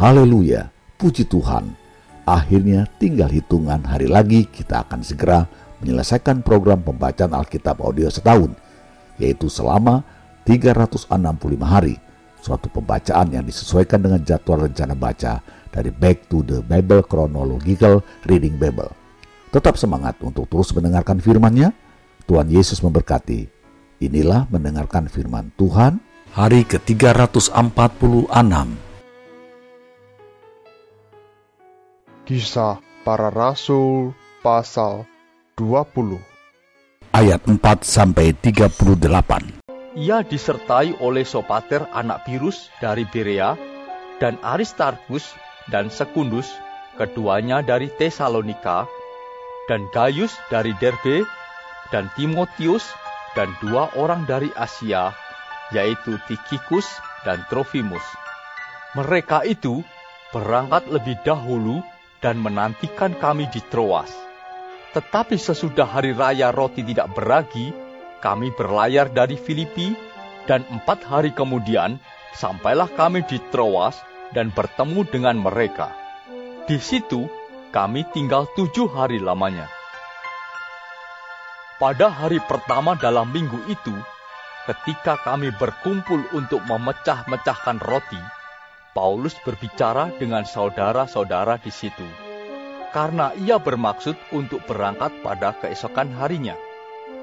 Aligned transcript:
Haleluya, 0.00 0.72
puji 0.96 1.28
Tuhan. 1.28 1.76
Akhirnya 2.24 2.88
tinggal 2.96 3.28
hitungan 3.28 3.84
hari 3.84 4.08
lagi 4.08 4.48
kita 4.48 4.88
akan 4.88 5.04
segera 5.04 5.44
menyelesaikan 5.84 6.40
program 6.40 6.80
pembacaan 6.80 7.36
Alkitab 7.36 7.84
audio 7.84 8.08
setahun, 8.08 8.56
yaitu 9.20 9.52
selama 9.52 10.00
365 10.48 11.04
hari, 11.60 12.00
suatu 12.40 12.72
pembacaan 12.72 13.28
yang 13.28 13.44
disesuaikan 13.44 14.00
dengan 14.00 14.24
jadwal 14.24 14.64
rencana 14.64 14.96
baca 14.96 15.44
dari 15.68 15.92
Back 15.92 16.32
to 16.32 16.48
the 16.48 16.64
Bible 16.64 17.04
Chronological 17.04 18.00
Reading 18.24 18.56
Bible. 18.56 18.88
Tetap 19.52 19.76
semangat 19.76 20.16
untuk 20.24 20.48
terus 20.48 20.72
mendengarkan 20.72 21.20
firman-Nya. 21.20 21.76
Tuhan 22.24 22.48
Yesus 22.48 22.80
memberkati. 22.80 23.52
Inilah 24.00 24.48
mendengarkan 24.48 25.12
firman 25.12 25.52
Tuhan 25.60 26.00
hari 26.32 26.64
ke-346. 26.64 28.88
Kisah 32.30 32.78
Para 33.02 33.26
Rasul 33.26 34.14
pasal 34.38 35.02
20 35.58 36.14
Ayat 37.10 37.42
4 37.42 37.58
sampai 37.82 38.30
38. 38.38 39.58
Ia 39.98 40.22
disertai 40.22 40.94
oleh 41.02 41.26
Sopater 41.26 41.90
anak 41.90 42.22
Pirus 42.22 42.70
dari 42.78 43.02
Berea 43.02 43.58
dan 44.22 44.38
Aristarchus 44.46 45.34
dan 45.74 45.90
Sekundus, 45.90 46.46
keduanya 46.94 47.66
dari 47.66 47.90
Tesalonika, 47.98 48.86
dan 49.66 49.90
Gaius 49.90 50.30
dari 50.54 50.70
Derbe, 50.78 51.26
dan 51.90 52.14
Timotius, 52.14 52.94
dan 53.34 53.50
dua 53.58 53.90
orang 53.98 54.22
dari 54.30 54.54
Asia, 54.54 55.10
yaitu 55.74 56.14
Tikikus 56.30 56.86
dan 57.26 57.42
Trofimus. 57.50 58.06
Mereka 58.94 59.50
itu 59.50 59.82
berangkat 60.30 60.86
lebih 60.94 61.18
dahulu 61.26 61.82
dan 62.20 62.40
menantikan 62.40 63.16
kami 63.16 63.48
di 63.48 63.60
Troas. 63.72 64.12
Tetapi 64.92 65.36
sesudah 65.40 65.88
hari 65.88 66.12
raya 66.12 66.52
roti 66.52 66.84
tidak 66.84 67.16
beragi, 67.16 67.72
kami 68.20 68.52
berlayar 68.52 69.08
dari 69.08 69.40
Filipi, 69.40 69.96
dan 70.44 70.64
empat 70.68 71.04
hari 71.04 71.32
kemudian 71.32 72.00
sampailah 72.36 72.88
kami 72.92 73.24
di 73.24 73.40
Troas 73.52 73.96
dan 74.36 74.52
bertemu 74.52 75.04
dengan 75.08 75.36
mereka. 75.40 75.92
Di 76.68 76.76
situ 76.78 77.26
kami 77.70 78.06
tinggal 78.10 78.50
tujuh 78.58 78.90
hari 78.90 79.22
lamanya. 79.22 79.70
Pada 81.80 82.12
hari 82.12 82.42
pertama 82.44 82.92
dalam 82.98 83.32
minggu 83.32 83.56
itu, 83.72 83.94
ketika 84.68 85.16
kami 85.24 85.48
berkumpul 85.56 86.20
untuk 86.36 86.60
memecah-mecahkan 86.68 87.80
roti, 87.80 88.20
Paulus 88.90 89.38
berbicara 89.46 90.10
dengan 90.18 90.42
saudara-saudara 90.42 91.62
di 91.62 91.70
situ, 91.70 92.02
karena 92.90 93.30
ia 93.38 93.62
bermaksud 93.62 94.18
untuk 94.34 94.66
berangkat 94.66 95.14
pada 95.22 95.54
keesokan 95.62 96.10
harinya. 96.18 96.58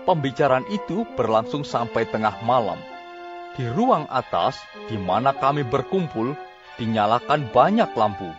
Pembicaraan 0.08 0.64
itu 0.72 1.04
berlangsung 1.20 1.68
sampai 1.68 2.08
tengah 2.08 2.40
malam. 2.48 2.80
Di 3.60 3.68
ruang 3.68 4.08
atas, 4.08 4.56
di 4.88 4.96
mana 4.96 5.36
kami 5.36 5.68
berkumpul, 5.68 6.32
dinyalakan 6.80 7.52
banyak 7.52 7.92
lampu. 7.92 8.32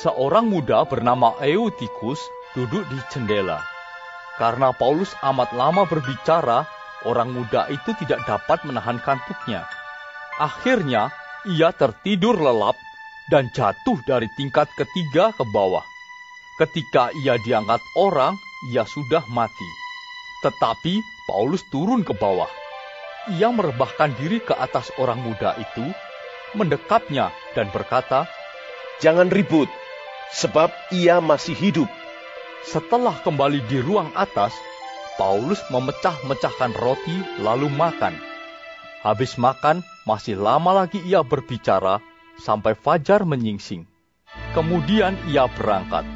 Seorang 0.00 0.48
muda 0.48 0.88
bernama 0.88 1.36
Eutikus 1.44 2.20
duduk 2.56 2.88
di 2.88 2.96
jendela. 3.12 3.60
Karena 4.40 4.72
Paulus 4.72 5.12
amat 5.20 5.52
lama 5.52 5.84
berbicara, 5.84 6.64
orang 7.04 7.36
muda 7.36 7.68
itu 7.68 7.92
tidak 8.00 8.24
dapat 8.24 8.64
menahan 8.64 8.96
kantuknya. 9.04 9.68
Akhirnya, 10.40 11.12
ia 11.46 11.70
tertidur 11.70 12.34
lelap 12.34 12.74
dan 13.30 13.46
jatuh 13.54 13.98
dari 14.02 14.26
tingkat 14.34 14.66
ketiga 14.74 15.30
ke 15.34 15.46
bawah. 15.54 15.82
Ketika 16.58 17.14
ia 17.22 17.38
diangkat 17.38 17.78
orang, 17.94 18.34
ia 18.72 18.82
sudah 18.82 19.22
mati. 19.30 19.70
Tetapi 20.42 20.98
Paulus 21.30 21.62
turun 21.70 22.02
ke 22.02 22.14
bawah. 22.16 22.48
Ia 23.30 23.50
merebahkan 23.50 24.14
diri 24.18 24.38
ke 24.38 24.54
atas 24.54 24.90
orang 24.98 25.18
muda 25.22 25.58
itu, 25.58 25.86
mendekapnya 26.54 27.34
dan 27.58 27.70
berkata, 27.74 28.30
Jangan 29.02 29.28
ribut, 29.28 29.68
sebab 30.32 30.72
ia 30.94 31.20
masih 31.20 31.52
hidup. 31.52 31.90
Setelah 32.64 33.14
kembali 33.22 33.66
di 33.68 33.78
ruang 33.82 34.10
atas, 34.16 34.54
Paulus 35.20 35.60
memecah-mecahkan 35.68 36.72
roti 36.78 37.16
lalu 37.42 37.68
makan. 37.70 38.16
Habis 39.04 39.36
makan, 39.36 39.84
masih 40.06 40.38
lama 40.38 40.70
lagi 40.70 41.02
ia 41.02 41.26
berbicara 41.26 41.98
sampai 42.38 42.78
fajar 42.78 43.26
menyingsing. 43.26 43.90
Kemudian 44.54 45.18
ia 45.26 45.50
berangkat. 45.50 46.06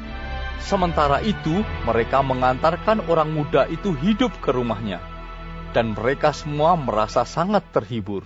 Sementara 0.63 1.19
itu, 1.19 1.61
mereka 1.83 2.23
mengantarkan 2.23 3.03
orang 3.11 3.35
muda 3.35 3.67
itu 3.67 3.91
hidup 3.91 4.31
ke 4.39 4.55
rumahnya, 4.55 5.03
dan 5.75 5.91
mereka 5.91 6.31
semua 6.31 6.79
merasa 6.79 7.27
sangat 7.27 7.67
terhibur. 7.75 8.23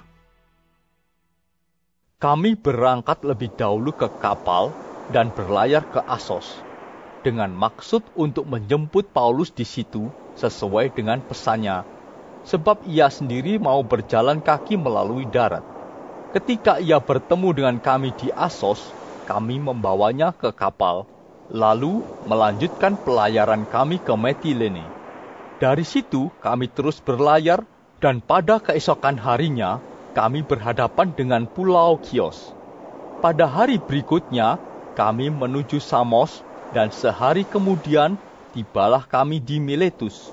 Kami 2.22 2.54
berangkat 2.54 3.26
lebih 3.26 3.50
dahulu 3.58 3.90
ke 3.90 4.08
kapal 4.22 4.70
dan 5.10 5.34
berlayar 5.34 5.82
ke 5.90 6.04
Asos, 6.06 6.62
dengan 7.26 7.50
maksud 7.50 8.06
untuk 8.14 8.46
menjemput 8.46 9.10
Paulus 9.10 9.50
di 9.50 9.66
situ 9.66 10.14
sesuai 10.38 10.94
dengan 10.94 11.24
pesannya 11.24 11.95
sebab 12.46 12.86
ia 12.86 13.10
sendiri 13.10 13.58
mau 13.58 13.82
berjalan 13.82 14.40
kaki 14.40 14.78
melalui 14.78 15.26
darat. 15.26 15.66
Ketika 16.32 16.78
ia 16.78 17.02
bertemu 17.02 17.50
dengan 17.56 17.78
kami 17.82 18.14
di 18.14 18.30
Asos, 18.38 18.94
kami 19.26 19.58
membawanya 19.58 20.30
ke 20.36 20.54
kapal, 20.54 21.10
lalu 21.50 22.06
melanjutkan 22.30 22.94
pelayaran 23.02 23.66
kami 23.66 23.98
ke 23.98 24.14
Metilene. 24.14 24.86
Dari 25.58 25.86
situ 25.88 26.30
kami 26.44 26.70
terus 26.70 27.02
berlayar, 27.02 27.64
dan 28.04 28.22
pada 28.22 28.62
keesokan 28.62 29.18
harinya 29.18 29.80
kami 30.14 30.46
berhadapan 30.46 31.16
dengan 31.16 31.48
Pulau 31.50 31.98
Kios. 32.04 32.54
Pada 33.24 33.50
hari 33.50 33.82
berikutnya, 33.82 34.60
kami 34.94 35.32
menuju 35.32 35.82
Samos, 35.82 36.44
dan 36.76 36.92
sehari 36.92 37.48
kemudian 37.48 38.20
tibalah 38.52 39.08
kami 39.08 39.40
di 39.40 39.58
Miletus. 39.58 40.30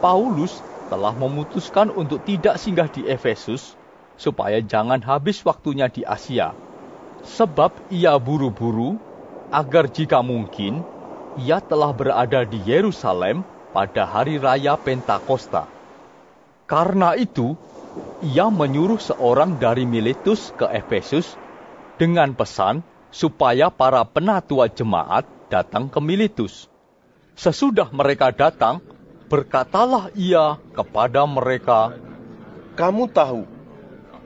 Paulus 0.00 0.56
telah 0.86 1.14
memutuskan 1.14 1.90
untuk 1.90 2.22
tidak 2.22 2.56
singgah 2.62 2.86
di 2.86 3.06
Efesus 3.06 3.74
supaya 4.16 4.62
jangan 4.62 5.02
habis 5.02 5.42
waktunya 5.42 5.90
di 5.90 6.06
Asia. 6.06 6.54
Sebab 7.26 7.90
ia 7.90 8.16
buru-buru 8.22 8.96
agar 9.50 9.90
jika 9.90 10.22
mungkin 10.22 10.86
ia 11.36 11.60
telah 11.60 11.92
berada 11.92 12.46
di 12.48 12.62
Yerusalem 12.62 13.44
pada 13.74 14.08
hari 14.08 14.40
raya 14.40 14.78
Pentakosta. 14.80 15.68
Karena 16.64 17.12
itu, 17.14 17.54
ia 18.24 18.48
menyuruh 18.48 18.98
seorang 18.98 19.60
dari 19.60 19.84
Miletus 19.84 20.50
ke 20.56 20.64
Efesus 20.72 21.36
dengan 22.00 22.32
pesan 22.32 22.80
supaya 23.12 23.68
para 23.68 24.02
penatua 24.08 24.72
jemaat 24.72 25.28
datang 25.52 25.92
ke 25.92 26.00
Miletus. 26.00 26.66
Sesudah 27.36 27.92
mereka 27.92 28.32
datang, 28.32 28.80
Berkatalah 29.26 30.14
ia 30.14 30.54
kepada 30.70 31.26
mereka, 31.26 31.98
Kamu 32.78 33.10
tahu 33.10 33.42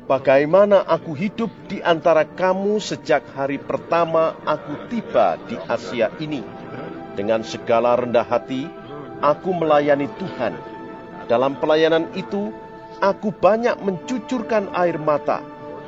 bagaimana 0.05 0.85
aku 0.85 1.17
hidup 1.17 1.49
di 1.73 1.81
antara 1.81 2.29
kamu 2.29 2.77
sejak 2.77 3.25
hari 3.33 3.57
pertama 3.57 4.37
aku 4.45 4.77
tiba 4.93 5.41
di 5.49 5.57
Asia 5.57 6.13
ini. 6.21 6.45
Dengan 7.17 7.41
segala 7.41 7.97
rendah 7.97 8.29
hati, 8.29 8.69
aku 9.25 9.57
melayani 9.57 10.05
Tuhan. 10.21 10.53
Dalam 11.33 11.57
pelayanan 11.57 12.13
itu, 12.13 12.53
aku 13.01 13.33
banyak 13.33 13.81
mencucurkan 13.81 14.69
air 14.77 15.01
mata 15.01 15.41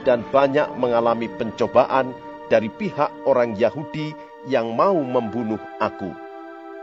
dan 0.09 0.25
banyak 0.25 0.73
mengalami 0.81 1.29
pencobaan 1.29 2.17
dari 2.49 2.73
pihak 2.73 3.13
orang 3.29 3.61
Yahudi 3.61 4.17
yang 4.49 4.73
mau 4.73 4.97
membunuh 4.97 5.61
aku. 5.85 6.17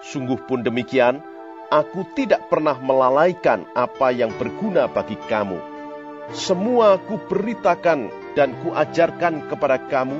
Sungguh 0.05 0.37
pun 0.45 0.61
demikian, 0.61 1.25
aku 1.69 2.01
tidak 2.17 2.49
pernah 2.49 2.75
melalaikan 2.81 3.69
apa 3.77 4.09
yang 4.09 4.33
berguna 4.35 4.89
bagi 4.89 5.15
kamu. 5.29 5.61
Semua 6.33 6.97
ku 7.01 7.17
beritakan 7.29 8.09
dan 8.33 8.53
kuajarkan 8.61 9.49
kepada 9.49 9.81
kamu, 9.89 10.17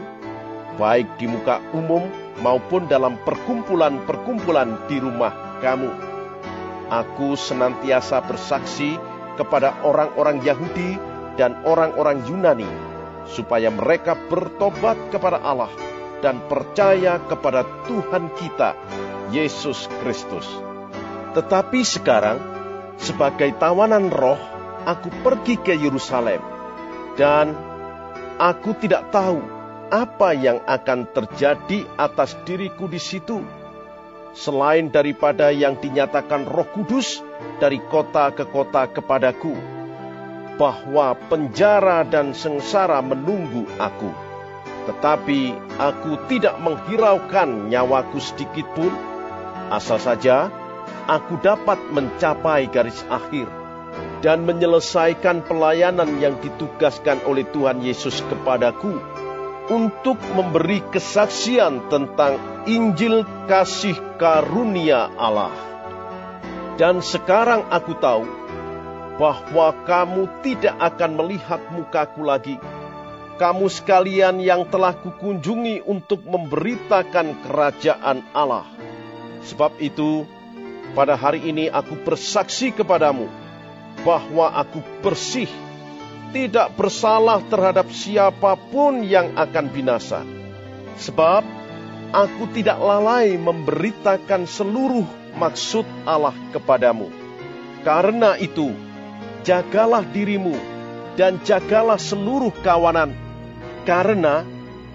baik 0.78 1.10
di 1.22 1.30
muka 1.30 1.62
umum 1.74 2.10
maupun 2.42 2.86
dalam 2.90 3.18
perkumpulan-perkumpulan 3.26 4.90
di 4.90 4.98
rumah 5.02 5.62
kamu. 5.62 5.90
Aku 6.90 7.38
senantiasa 7.38 8.26
bersaksi 8.26 8.98
kepada 9.38 9.78
orang-orang 9.86 10.42
Yahudi 10.42 10.98
dan 11.38 11.54
orang-orang 11.62 12.26
Yunani, 12.26 12.70
supaya 13.30 13.70
mereka 13.70 14.18
bertobat 14.18 14.98
kepada 15.14 15.38
Allah 15.46 15.70
dan 16.26 16.42
percaya 16.50 17.22
kepada 17.30 17.62
Tuhan 17.86 18.34
kita, 18.34 18.74
Yesus 19.30 19.86
Kristus 20.02 20.69
tetapi 21.38 21.86
sekarang, 21.86 22.42
sebagai 22.98 23.54
tawanan 23.62 24.10
roh, 24.10 24.40
aku 24.84 25.14
pergi 25.22 25.56
ke 25.62 25.78
Yerusalem, 25.78 26.42
dan 27.16 27.54
aku 28.42 28.74
tidak 28.80 29.14
tahu 29.14 29.40
apa 29.90 30.34
yang 30.38 30.62
akan 30.66 31.10
terjadi 31.14 31.86
atas 31.98 32.38
diriku 32.46 32.90
di 32.90 32.98
situ, 32.98 33.42
selain 34.34 34.90
daripada 34.94 35.50
yang 35.50 35.78
dinyatakan 35.78 36.46
Roh 36.46 36.70
Kudus 36.70 37.22
dari 37.58 37.82
kota 37.90 38.30
ke 38.34 38.46
kota 38.50 38.86
kepadaku, 38.90 39.54
bahwa 40.58 41.16
penjara 41.30 42.06
dan 42.06 42.36
sengsara 42.36 43.00
menunggu 43.02 43.66
aku. 43.80 44.12
Tetapi 44.90 45.54
aku 45.78 46.18
tidak 46.26 46.58
menghiraukan 46.58 47.70
nyawaku 47.70 48.18
sedikit 48.18 48.66
pun, 48.74 48.90
asal 49.70 50.02
saja 50.02 50.50
aku 51.10 51.42
dapat 51.42 51.82
mencapai 51.90 52.70
garis 52.70 53.02
akhir 53.10 53.50
dan 54.22 54.46
menyelesaikan 54.46 55.42
pelayanan 55.42 56.22
yang 56.22 56.38
ditugaskan 56.38 57.18
oleh 57.26 57.50
Tuhan 57.50 57.82
Yesus 57.82 58.22
kepadaku 58.30 58.94
untuk 59.74 60.22
memberi 60.38 60.86
kesaksian 60.94 61.90
tentang 61.90 62.38
Injil 62.70 63.26
kasih 63.50 63.98
karunia 64.22 65.10
Allah. 65.18 65.54
Dan 66.78 67.02
sekarang 67.02 67.66
aku 67.74 67.98
tahu 67.98 68.24
bahwa 69.20 69.76
kamu 69.84 70.30
tidak 70.46 70.78
akan 70.80 71.12
melihat 71.20 71.60
mukaku 71.74 72.24
lagi. 72.24 72.56
Kamu 73.40 73.72
sekalian 73.72 74.44
yang 74.44 74.68
telah 74.68 74.96
kukunjungi 75.00 75.88
untuk 75.88 76.24
memberitakan 76.28 77.40
kerajaan 77.48 78.24
Allah. 78.36 78.68
Sebab 79.48 79.80
itu, 79.80 80.28
pada 80.98 81.14
hari 81.14 81.46
ini 81.46 81.70
aku 81.70 81.98
bersaksi 82.02 82.74
kepadamu 82.74 83.30
bahwa 84.02 84.50
aku 84.56 84.80
bersih 85.04 85.50
tidak 86.30 86.78
bersalah 86.78 87.42
terhadap 87.50 87.90
siapa 87.90 88.54
pun 88.70 89.02
yang 89.02 89.34
akan 89.34 89.66
binasa. 89.74 90.22
Sebab 91.00 91.42
aku 92.14 92.44
tidak 92.54 92.78
lalai 92.78 93.38
memberitakan 93.38 94.46
seluruh 94.46 95.06
maksud 95.38 95.86
Allah 96.06 96.36
kepadamu. 96.54 97.10
Karena 97.82 98.36
itu, 98.36 98.76
jagalah 99.48 100.04
dirimu 100.04 100.54
dan 101.16 101.40
jagalah 101.48 101.98
seluruh 101.98 102.52
kawanan, 102.62 103.16
karena 103.88 104.44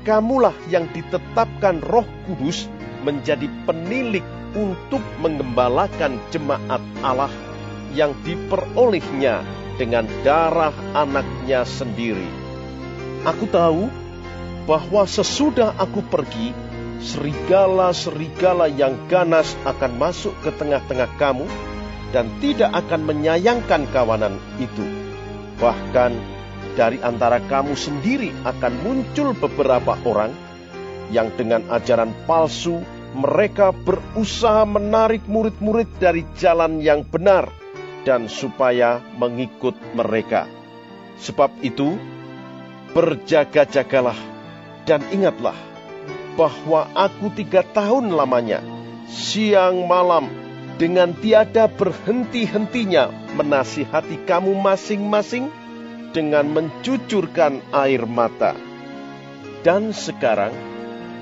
kamulah 0.05 0.55
yang 0.69 0.87
ditetapkan 0.93 1.81
Roh 1.81 2.07
Kudus 2.29 2.69
menjadi 3.03 3.49
penilik 3.65 4.25
untuk 4.55 5.03
mengembalakan 5.19 6.19
jemaat 6.31 6.81
Allah 7.03 7.31
yang 7.95 8.15
diperolehnya 8.27 9.43
dengan 9.79 10.07
darah 10.23 10.75
anaknya 10.95 11.67
sendiri. 11.67 12.27
Aku 13.27 13.51
tahu 13.51 13.91
bahwa 14.65 15.05
sesudah 15.05 15.75
aku 15.77 16.01
pergi, 16.07 16.55
serigala-serigala 17.05 18.71
yang 18.71 18.97
ganas 19.11 19.53
akan 19.69 19.99
masuk 20.01 20.33
ke 20.41 20.51
tengah-tengah 20.55 21.11
kamu 21.21 21.45
dan 22.15 22.31
tidak 22.39 22.71
akan 22.73 23.05
menyayangkan 23.05 23.91
kawanan 23.91 24.39
itu. 24.63 24.87
Bahkan 25.59 26.13
dari 26.75 26.99
antara 27.03 27.39
kamu 27.43 27.75
sendiri 27.75 28.31
akan 28.47 28.73
muncul 28.83 29.35
beberapa 29.35 29.95
orang 30.07 30.33
yang 31.13 31.31
dengan 31.37 31.63
ajaran 31.71 32.11
palsu 32.25 32.81
mereka 33.15 33.71
berusaha 33.71 34.67
menarik 34.67 35.23
murid-murid 35.31 35.87
dari 36.03 36.27
jalan 36.35 36.83
yang 36.83 37.07
benar 37.07 37.47
dan 38.03 38.27
supaya 38.27 38.99
mengikut 39.17 39.79
mereka. 39.95 40.51
Sebab 41.23 41.63
itu, 41.63 41.95
berjaga-jagalah 42.91 44.19
dan 44.85 45.01
ingatlah 45.15 45.57
bahwa 46.35 46.91
aku 46.93 47.31
tiga 47.33 47.63
tahun 47.63 48.11
lamanya, 48.11 48.61
siang 49.07 49.87
malam, 49.87 50.27
dengan 50.75 51.15
tiada 51.15 51.71
berhenti-hentinya 51.71 53.15
menasihati 53.39 54.27
kamu 54.27 54.59
masing-masing 54.59 55.47
dengan 56.11 56.51
mencucurkan 56.51 57.63
air 57.71 58.03
mata. 58.11 58.59
Dan 59.63 59.95
sekarang, 59.95 60.74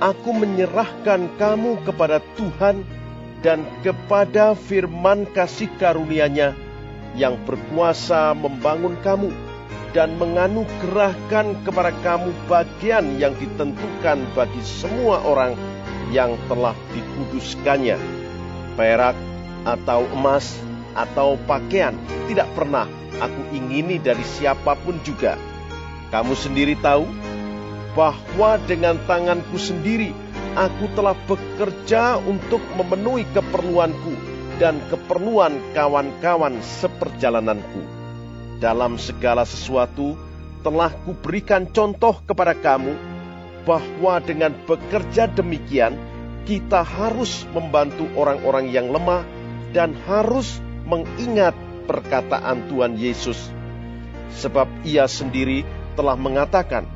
aku 0.03 0.35
menyerahkan 0.35 1.31
kamu 1.39 1.79
kepada 1.87 2.19
Tuhan 2.35 2.83
dan 3.47 3.63
kepada 3.87 4.59
firman 4.59 5.31
kasih 5.31 5.71
karunia-Nya 5.79 6.59
yang 7.15 7.39
berkuasa 7.47 8.35
membangun 8.35 8.99
kamu 9.07 9.31
dan 9.95 10.19
menganugerahkan 10.19 11.55
kepada 11.63 11.95
kamu 12.03 12.35
bagian 12.51 13.21
yang 13.23 13.37
ditentukan 13.39 14.27
bagi 14.35 14.63
semua 14.67 15.23
orang 15.23 15.55
yang 16.11 16.35
telah 16.51 16.75
dikuduskannya. 16.97 18.01
Perak 18.75 19.15
atau 19.63 20.09
emas 20.17 20.59
atau 20.97 21.39
pakaian 21.47 21.95
tidak 22.27 22.49
pernah 22.57 22.89
aku 23.21 23.55
ingini 23.55 24.01
dari 24.03 24.25
siapa 24.25 24.75
pun 24.81 24.97
juga. 25.05 25.37
Kamu 26.09 26.33
sendiri 26.33 26.77
tahu 26.81 27.05
bahwa 27.93 28.57
dengan 28.65 28.97
tanganku 29.05 29.61
sendiri 29.61 30.17
aku 30.57 30.89
telah 30.97 31.17
bekerja 31.29 32.21
untuk 32.21 32.61
memenuhi 32.77 33.29
keperluanku 33.33 34.15
dan 34.61 34.81
keperluan 34.89 35.57
kawan-kawan 35.73 36.61
seperjalananku. 36.61 37.83
Dalam 38.61 38.97
segala 39.01 39.43
sesuatu 39.43 40.15
telah 40.63 40.95
kuberikan 41.03 41.67
contoh 41.67 42.23
kepada 42.23 42.55
kamu 42.55 42.95
bahwa 43.67 44.23
dengan 44.23 44.55
bekerja 44.65 45.27
demikian 45.27 45.99
kita 46.47 46.83
harus 46.83 47.47
membantu 47.55 48.07
orang-orang 48.19 48.71
yang 48.71 48.91
lemah 48.91 49.23
dan 49.75 49.95
harus 50.07 50.59
mengingat 50.87 51.55
perkataan 51.87 52.67
Tuhan 52.71 52.99
Yesus. 52.99 53.39
Sebab 54.39 54.67
ia 54.87 55.07
sendiri 55.07 55.63
telah 55.95 56.17
mengatakan, 56.17 56.89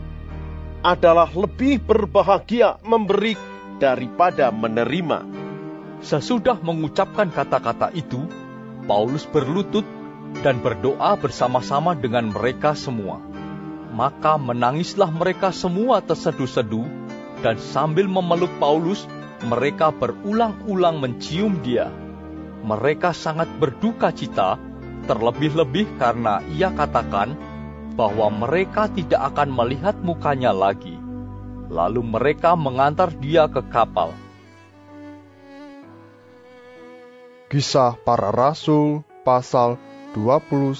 adalah 0.86 1.26
lebih 1.34 1.82
berbahagia 1.82 2.78
memberi 2.86 3.34
daripada 3.82 4.54
menerima. 4.54 5.26
Sesudah 5.98 6.62
mengucapkan 6.62 7.26
kata-kata 7.34 7.90
itu, 7.90 8.22
Paulus 8.86 9.26
berlutut 9.26 9.82
dan 10.46 10.62
berdoa 10.62 11.18
bersama-sama 11.18 11.98
dengan 11.98 12.30
mereka 12.30 12.78
semua. 12.78 13.18
Maka 13.90 14.38
menangislah 14.38 15.10
mereka 15.10 15.50
semua 15.50 15.98
terseduh-seduh, 16.06 16.86
dan 17.42 17.58
sambil 17.58 18.06
memeluk 18.06 18.54
Paulus, 18.62 19.10
mereka 19.42 19.90
berulang-ulang 19.90 21.02
mencium 21.02 21.66
dia. 21.66 21.90
Mereka 22.62 23.10
sangat 23.10 23.50
berduka 23.58 24.14
cita, 24.14 24.54
terlebih-lebih 25.10 25.98
karena 25.98 26.46
ia 26.54 26.70
katakan 26.70 27.34
bahwa 27.96 28.28
mereka 28.28 28.92
tidak 28.92 29.32
akan 29.32 29.48
melihat 29.50 29.96
mukanya 30.04 30.52
lagi. 30.52 30.94
Lalu 31.72 32.04
mereka 32.04 32.54
mengantar 32.54 33.10
dia 33.10 33.50
ke 33.50 33.58
kapal 33.74 34.14
Kisah 37.46 37.94
Para 38.02 38.34
Rasul 38.34 39.06
pasal 39.22 39.78
21 40.18 40.74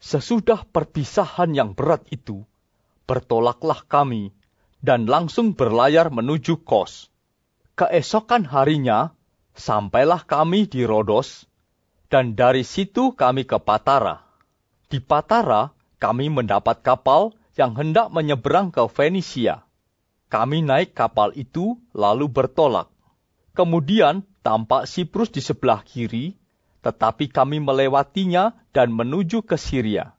Sesudah 0.00 0.64
perpisahan 0.64 1.52
yang 1.52 1.76
berat 1.76 2.08
itu, 2.08 2.48
bertolaklah 3.04 3.84
kami 3.84 4.32
dan 4.80 5.04
langsung 5.04 5.52
berlayar 5.52 6.08
menuju 6.08 6.64
Kos. 6.64 7.12
Keesokan 7.76 8.48
harinya, 8.48 9.12
sampailah 9.52 10.24
kami 10.24 10.64
di 10.64 10.88
Rodos, 10.88 11.44
dan 12.08 12.32
dari 12.32 12.64
situ 12.64 13.12
kami 13.12 13.44
ke 13.44 13.60
Patara. 13.60 14.24
Di 14.92 15.00
Patara, 15.00 15.72
kami 15.96 16.28
mendapat 16.28 16.84
kapal 16.84 17.32
yang 17.56 17.72
hendak 17.72 18.12
menyeberang 18.12 18.68
ke 18.68 18.84
Fenisia. 18.92 19.64
Kami 20.28 20.60
naik 20.60 20.92
kapal 20.92 21.32
itu 21.32 21.80
lalu 21.96 22.28
bertolak. 22.28 22.92
Kemudian 23.56 24.28
tampak 24.44 24.84
Siprus 24.84 25.32
di 25.32 25.40
sebelah 25.40 25.80
kiri, 25.80 26.36
tetapi 26.84 27.32
kami 27.32 27.64
melewatinya 27.64 28.52
dan 28.76 28.92
menuju 28.92 29.48
ke 29.48 29.56
Syria. 29.56 30.12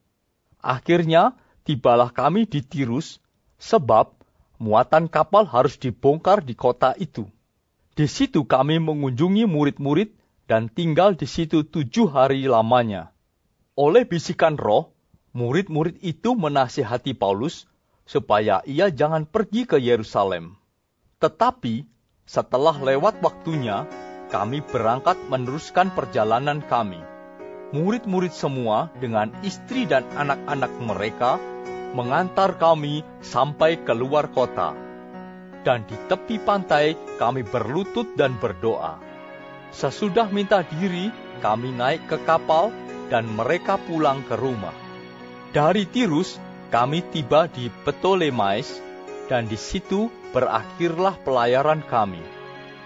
Akhirnya, 0.58 1.38
tibalah 1.62 2.10
kami 2.10 2.50
di 2.50 2.58
Tirus, 2.66 3.22
sebab 3.62 4.10
muatan 4.58 5.06
kapal 5.06 5.46
harus 5.46 5.78
dibongkar 5.78 6.42
di 6.42 6.58
kota 6.58 6.98
itu. 6.98 7.30
Di 7.94 8.10
situ 8.10 8.42
kami 8.42 8.82
mengunjungi 8.82 9.46
murid-murid 9.46 10.10
dan 10.50 10.66
tinggal 10.66 11.14
di 11.14 11.30
situ 11.30 11.62
tujuh 11.62 12.10
hari 12.10 12.50
lamanya. 12.50 13.13
Oleh 13.74 14.06
bisikan 14.06 14.54
roh, 14.54 14.94
murid-murid 15.34 15.98
itu 15.98 16.38
menasihati 16.38 17.10
Paulus 17.10 17.66
supaya 18.06 18.62
ia 18.70 18.86
jangan 18.86 19.26
pergi 19.26 19.66
ke 19.66 19.82
Yerusalem. 19.82 20.54
Tetapi 21.18 21.82
setelah 22.22 22.78
lewat 22.78 23.18
waktunya, 23.18 23.82
kami 24.30 24.62
berangkat 24.62 25.18
meneruskan 25.26 25.90
perjalanan 25.90 26.62
kami. 26.70 27.02
Murid-murid 27.74 28.30
semua 28.30 28.94
dengan 29.02 29.34
istri 29.42 29.90
dan 29.90 30.06
anak-anak 30.14 30.70
mereka 30.78 31.42
mengantar 31.98 32.54
kami 32.54 33.02
sampai 33.26 33.82
keluar 33.82 34.30
kota. 34.30 34.70
Dan 35.66 35.82
di 35.90 35.98
tepi 36.06 36.38
pantai 36.38 36.94
kami 37.18 37.42
berlutut 37.42 38.14
dan 38.14 38.38
berdoa. 38.38 39.02
Sesudah 39.74 40.30
minta 40.30 40.62
diri, 40.62 41.10
kami 41.42 41.74
naik 41.74 42.06
ke 42.06 42.22
kapal 42.22 42.70
dan 43.12 43.28
mereka 43.28 43.76
pulang 43.80 44.24
ke 44.24 44.36
rumah. 44.36 44.74
Dari 45.54 45.86
Tirus, 45.86 46.40
kami 46.74 47.06
tiba 47.14 47.46
di 47.46 47.70
Ptolemais 47.86 48.82
dan 49.30 49.46
di 49.46 49.54
situ 49.54 50.10
berakhirlah 50.34 51.14
pelayaran 51.22 51.80
kami. 51.86 52.20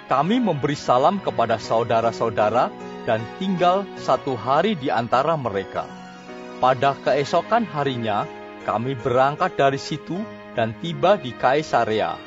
Kami 0.08 0.40
memberi 0.40 0.76
salam 0.76 1.20
kepada 1.20 1.60
saudara-saudara 1.60 2.68
dan 3.08 3.24
tinggal 3.40 3.88
satu 4.00 4.36
hari 4.36 4.76
di 4.76 4.92
antara 4.92 5.36
mereka. 5.36 5.84
Pada 6.60 6.92
keesokan 7.04 7.64
harinya, 7.64 8.28
kami 8.68 8.92
berangkat 8.98 9.56
dari 9.56 9.80
situ 9.80 10.20
dan 10.52 10.76
tiba 10.84 11.16
di 11.16 11.32
Kaisarea. 11.32 12.20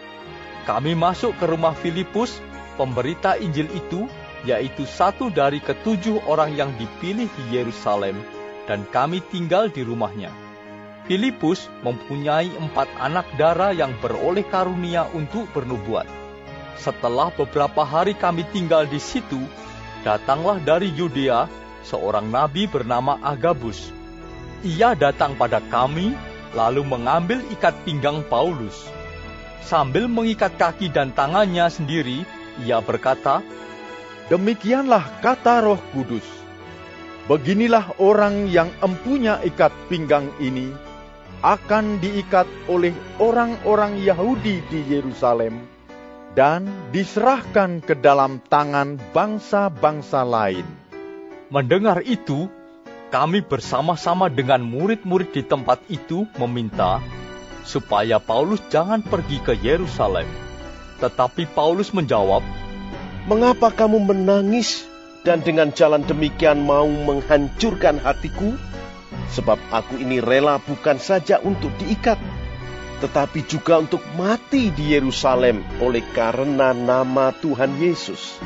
Kami 0.66 0.94
masuk 0.94 1.38
ke 1.38 1.46
rumah 1.50 1.74
Filipus, 1.78 2.38
pemberita 2.78 3.38
Injil 3.38 3.70
itu, 3.74 4.06
yaitu 4.48 4.90
satu 4.90 5.30
dari 5.30 5.62
ketujuh 5.62 6.26
orang 6.26 6.58
yang 6.58 6.74
dipilih 6.78 7.30
di 7.30 7.44
Yerusalem, 7.54 8.18
dan 8.66 8.86
kami 8.90 9.22
tinggal 9.30 9.70
di 9.70 9.86
rumahnya. 9.86 10.34
Filipus 11.10 11.68
mempunyai 11.82 12.54
empat 12.56 12.88
anak 13.02 13.26
darah 13.36 13.74
yang 13.74 13.92
beroleh 14.00 14.46
karunia 14.48 15.10
untuk 15.12 15.50
bernubuat. 15.52 16.06
Setelah 16.78 17.34
beberapa 17.34 17.86
hari 17.86 18.18
kami 18.18 18.46
tinggal 18.50 18.86
di 18.86 18.98
situ, 19.02 19.42
datanglah 20.06 20.58
dari 20.62 20.90
Yudea 20.94 21.46
seorang 21.86 22.30
nabi 22.30 22.70
bernama 22.70 23.18
Agabus. 23.22 23.94
Ia 24.62 24.94
datang 24.94 25.34
pada 25.38 25.58
kami 25.58 26.14
lalu 26.54 26.86
mengambil 26.86 27.42
ikat 27.50 27.74
pinggang 27.82 28.22
Paulus. 28.30 28.90
Sambil 29.66 30.06
mengikat 30.06 30.58
kaki 30.58 30.92
dan 30.92 31.14
tangannya 31.16 31.70
sendiri, 31.72 32.28
ia 32.66 32.84
berkata, 32.84 33.40
Demikianlah 34.32 35.20
kata 35.20 35.60
roh 35.60 35.82
kudus. 35.92 36.24
Beginilah 37.28 38.00
orang 38.00 38.48
yang 38.48 38.72
empunya 38.80 39.36
ikat 39.44 39.76
pinggang 39.92 40.32
ini 40.40 40.72
akan 41.44 42.00
diikat 42.00 42.48
oleh 42.72 42.96
orang-orang 43.20 44.00
Yahudi 44.00 44.64
di 44.72 44.88
Yerusalem 44.88 45.68
dan 46.32 46.64
diserahkan 46.96 47.84
ke 47.84 47.92
dalam 48.00 48.40
tangan 48.48 48.96
bangsa-bangsa 49.12 50.24
lain. 50.24 50.64
Mendengar 51.52 52.00
itu, 52.08 52.48
kami 53.12 53.44
bersama-sama 53.44 54.32
dengan 54.32 54.64
murid-murid 54.64 55.36
di 55.36 55.44
tempat 55.44 55.84
itu 55.92 56.24
meminta 56.40 57.04
supaya 57.68 58.16
Paulus 58.24 58.64
jangan 58.72 59.04
pergi 59.04 59.44
ke 59.44 59.60
Yerusalem. 59.60 60.26
Tetapi 61.04 61.52
Paulus 61.52 61.92
menjawab, 61.92 62.61
Mengapa 63.30 63.70
kamu 63.70 64.02
menangis 64.02 64.90
dan 65.22 65.46
dengan 65.46 65.70
jalan 65.70 66.02
demikian 66.02 66.66
mau 66.66 66.90
menghancurkan 66.90 68.02
hatiku? 68.02 68.58
Sebab 69.30 69.62
aku 69.70 70.02
ini 70.02 70.18
rela 70.18 70.58
bukan 70.58 70.98
saja 70.98 71.38
untuk 71.38 71.70
diikat, 71.78 72.18
tetapi 73.06 73.46
juga 73.46 73.78
untuk 73.78 74.02
mati 74.18 74.74
di 74.74 74.98
Yerusalem 74.98 75.62
oleh 75.78 76.02
karena 76.18 76.74
nama 76.74 77.30
Tuhan 77.30 77.78
Yesus. 77.78 78.42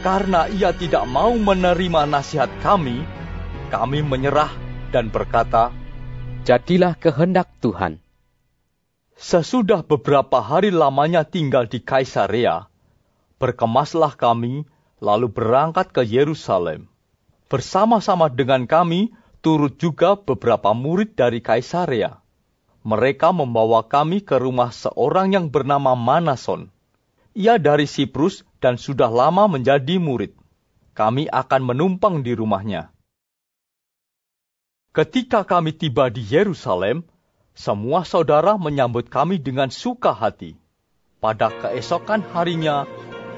Karena 0.00 0.48
ia 0.48 0.72
tidak 0.72 1.04
mau 1.04 1.36
menerima 1.36 2.08
nasihat 2.08 2.48
kami, 2.64 3.04
kami 3.68 4.00
menyerah 4.00 4.50
dan 4.88 5.12
berkata, 5.12 5.68
Jadilah 6.48 6.96
kehendak 6.96 7.52
Tuhan. 7.60 8.00
Sesudah 9.18 9.84
beberapa 9.84 10.40
hari 10.40 10.72
lamanya 10.72 11.26
tinggal 11.26 11.68
di 11.68 11.82
Kaisarea, 11.82 12.67
berkemaslah 13.38 14.18
kami 14.18 14.66
lalu 14.98 15.30
berangkat 15.30 15.94
ke 15.94 16.02
Yerusalem. 16.02 16.90
Bersama-sama 17.48 18.28
dengan 18.28 18.68
kami 18.68 19.14
turut 19.40 19.78
juga 19.80 20.18
beberapa 20.18 20.74
murid 20.76 21.16
dari 21.16 21.40
Kaisarea. 21.40 22.20
Mereka 22.84 23.32
membawa 23.32 23.86
kami 23.86 24.20
ke 24.20 24.36
rumah 24.36 24.74
seorang 24.74 25.32
yang 25.32 25.46
bernama 25.48 25.94
Manason. 25.96 26.68
Ia 27.38 27.56
dari 27.56 27.86
Siprus 27.86 28.42
dan 28.58 28.76
sudah 28.76 29.08
lama 29.08 29.46
menjadi 29.46 29.96
murid. 29.96 30.34
Kami 30.98 31.30
akan 31.30 31.62
menumpang 31.62 32.26
di 32.26 32.34
rumahnya. 32.34 32.90
Ketika 34.90 35.46
kami 35.46 35.70
tiba 35.78 36.10
di 36.10 36.26
Yerusalem, 36.26 37.06
semua 37.54 38.02
saudara 38.02 38.58
menyambut 38.58 39.06
kami 39.06 39.38
dengan 39.38 39.70
suka 39.70 40.10
hati. 40.10 40.58
Pada 41.22 41.50
keesokan 41.50 42.22
harinya, 42.34 42.86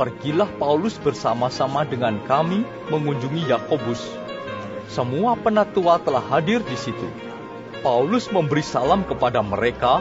pergilah 0.00 0.48
Paulus 0.56 0.96
bersama-sama 0.96 1.84
dengan 1.84 2.16
kami 2.24 2.64
mengunjungi 2.88 3.52
Yakobus. 3.52 4.00
Semua 4.88 5.36
penatua 5.36 6.00
telah 6.00 6.24
hadir 6.24 6.64
di 6.64 6.72
situ. 6.72 7.04
Paulus 7.84 8.32
memberi 8.32 8.64
salam 8.64 9.04
kepada 9.04 9.44
mereka, 9.44 10.00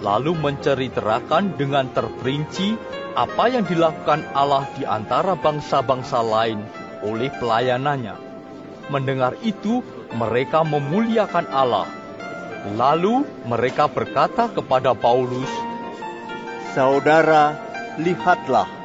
lalu 0.00 0.32
menceritakan 0.32 1.60
dengan 1.60 1.92
terperinci 1.92 2.80
apa 3.12 3.52
yang 3.52 3.68
dilakukan 3.68 4.24
Allah 4.32 4.64
di 4.80 4.88
antara 4.88 5.36
bangsa-bangsa 5.36 6.24
lain 6.24 6.64
oleh 7.04 7.28
pelayanannya. 7.36 8.16
Mendengar 8.88 9.36
itu, 9.44 9.84
mereka 10.16 10.64
memuliakan 10.64 11.44
Allah. 11.52 11.84
Lalu 12.80 13.28
mereka 13.44 13.92
berkata 13.92 14.48
kepada 14.48 14.96
Paulus, 14.96 15.52
Saudara, 16.72 17.52
lihatlah, 18.00 18.77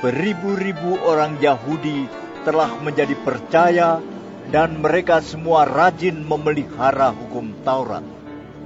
beribu-ribu 0.00 1.00
orang 1.04 1.40
Yahudi 1.40 2.04
telah 2.44 2.70
menjadi 2.84 3.16
percaya 3.24 3.98
dan 4.52 4.78
mereka 4.78 5.18
semua 5.24 5.66
rajin 5.66 6.22
memelihara 6.22 7.10
hukum 7.10 7.56
Taurat. 7.66 8.04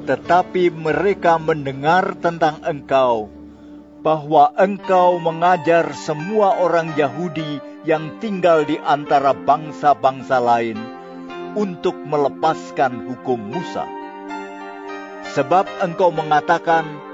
Tetapi 0.04 0.72
mereka 0.74 1.36
mendengar 1.36 2.16
tentang 2.18 2.60
engkau, 2.66 3.30
bahwa 4.00 4.52
engkau 4.56 5.20
mengajar 5.20 5.92
semua 5.92 6.56
orang 6.56 6.96
Yahudi 6.96 7.60
yang 7.84 8.16
tinggal 8.20 8.64
di 8.64 8.80
antara 8.80 9.36
bangsa-bangsa 9.36 10.40
lain 10.40 10.76
untuk 11.52 11.96
melepaskan 11.96 13.08
hukum 13.12 13.40
Musa. 13.40 13.84
Sebab 15.36 15.68
engkau 15.84 16.10
mengatakan, 16.10 17.09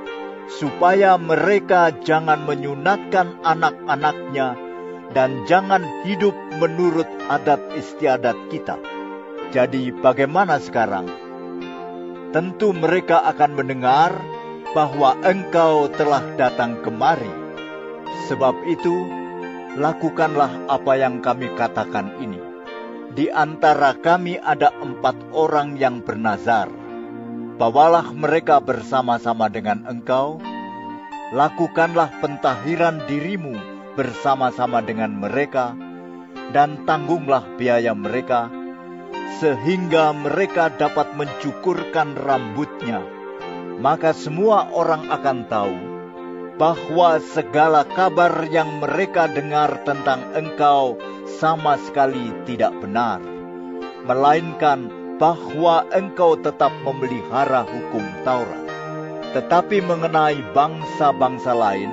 supaya 0.46 1.18
mereka 1.18 1.90
jangan 2.02 2.46
menyunatkan 2.46 3.42
anak-anaknya 3.42 4.54
dan 5.10 5.46
jangan 5.46 5.82
hidup 6.06 6.34
menurut 6.58 7.06
adat 7.26 7.58
istiadat 7.74 8.36
kita. 8.50 8.78
Jadi 9.54 9.94
bagaimana 9.94 10.58
sekarang? 10.58 11.06
Tentu 12.34 12.74
mereka 12.74 13.22
akan 13.22 13.54
mendengar 13.54 14.12
bahwa 14.74 15.16
engkau 15.22 15.88
telah 15.88 16.22
datang 16.36 16.82
kemari. 16.82 17.30
Sebab 18.26 18.54
itu, 18.66 19.06
lakukanlah 19.78 20.50
apa 20.66 20.92
yang 20.98 21.22
kami 21.22 21.48
katakan 21.54 22.18
ini 22.18 22.56
di 23.16 23.32
antara 23.32 23.96
kami 23.96 24.36
ada 24.36 24.68
empat 24.76 25.16
orang 25.32 25.80
yang 25.80 26.04
bernazar. 26.04 26.68
Bawalah 27.56 28.12
mereka 28.12 28.60
bersama-sama 28.60 29.48
dengan 29.48 29.88
engkau, 29.88 30.36
lakukanlah 31.32 32.12
pentahiran 32.20 33.00
dirimu 33.08 33.56
bersama-sama 33.96 34.84
dengan 34.84 35.16
mereka, 35.16 35.72
dan 36.52 36.84
tanggunglah 36.84 37.56
biaya 37.56 37.96
mereka, 37.96 38.52
sehingga 39.40 40.12
mereka 40.12 40.68
dapat 40.68 41.16
mencukurkan 41.16 42.20
rambutnya. 42.20 43.00
Maka 43.80 44.12
semua 44.12 44.68
orang 44.76 45.08
akan 45.08 45.38
tahu 45.48 45.76
bahwa 46.60 47.24
segala 47.32 47.88
kabar 47.88 48.36
yang 48.52 48.84
mereka 48.84 49.32
dengar 49.32 49.80
tentang 49.88 50.20
engkau 50.36 51.00
sama 51.40 51.80
sekali 51.88 52.36
tidak 52.44 52.76
benar, 52.84 53.24
melainkan 54.04 55.05
bahwa 55.16 55.88
engkau 55.92 56.36
tetap 56.36 56.72
memelihara 56.84 57.64
hukum 57.64 58.04
Taurat. 58.24 58.64
Tetapi 59.32 59.84
mengenai 59.84 60.40
bangsa-bangsa 60.56 61.52
lain 61.52 61.92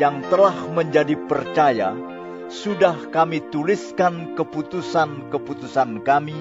yang 0.00 0.24
telah 0.32 0.54
menjadi 0.72 1.16
percaya, 1.28 1.92
sudah 2.48 3.08
kami 3.12 3.40
tuliskan 3.48 4.36
keputusan-keputusan 4.36 6.04
kami, 6.04 6.36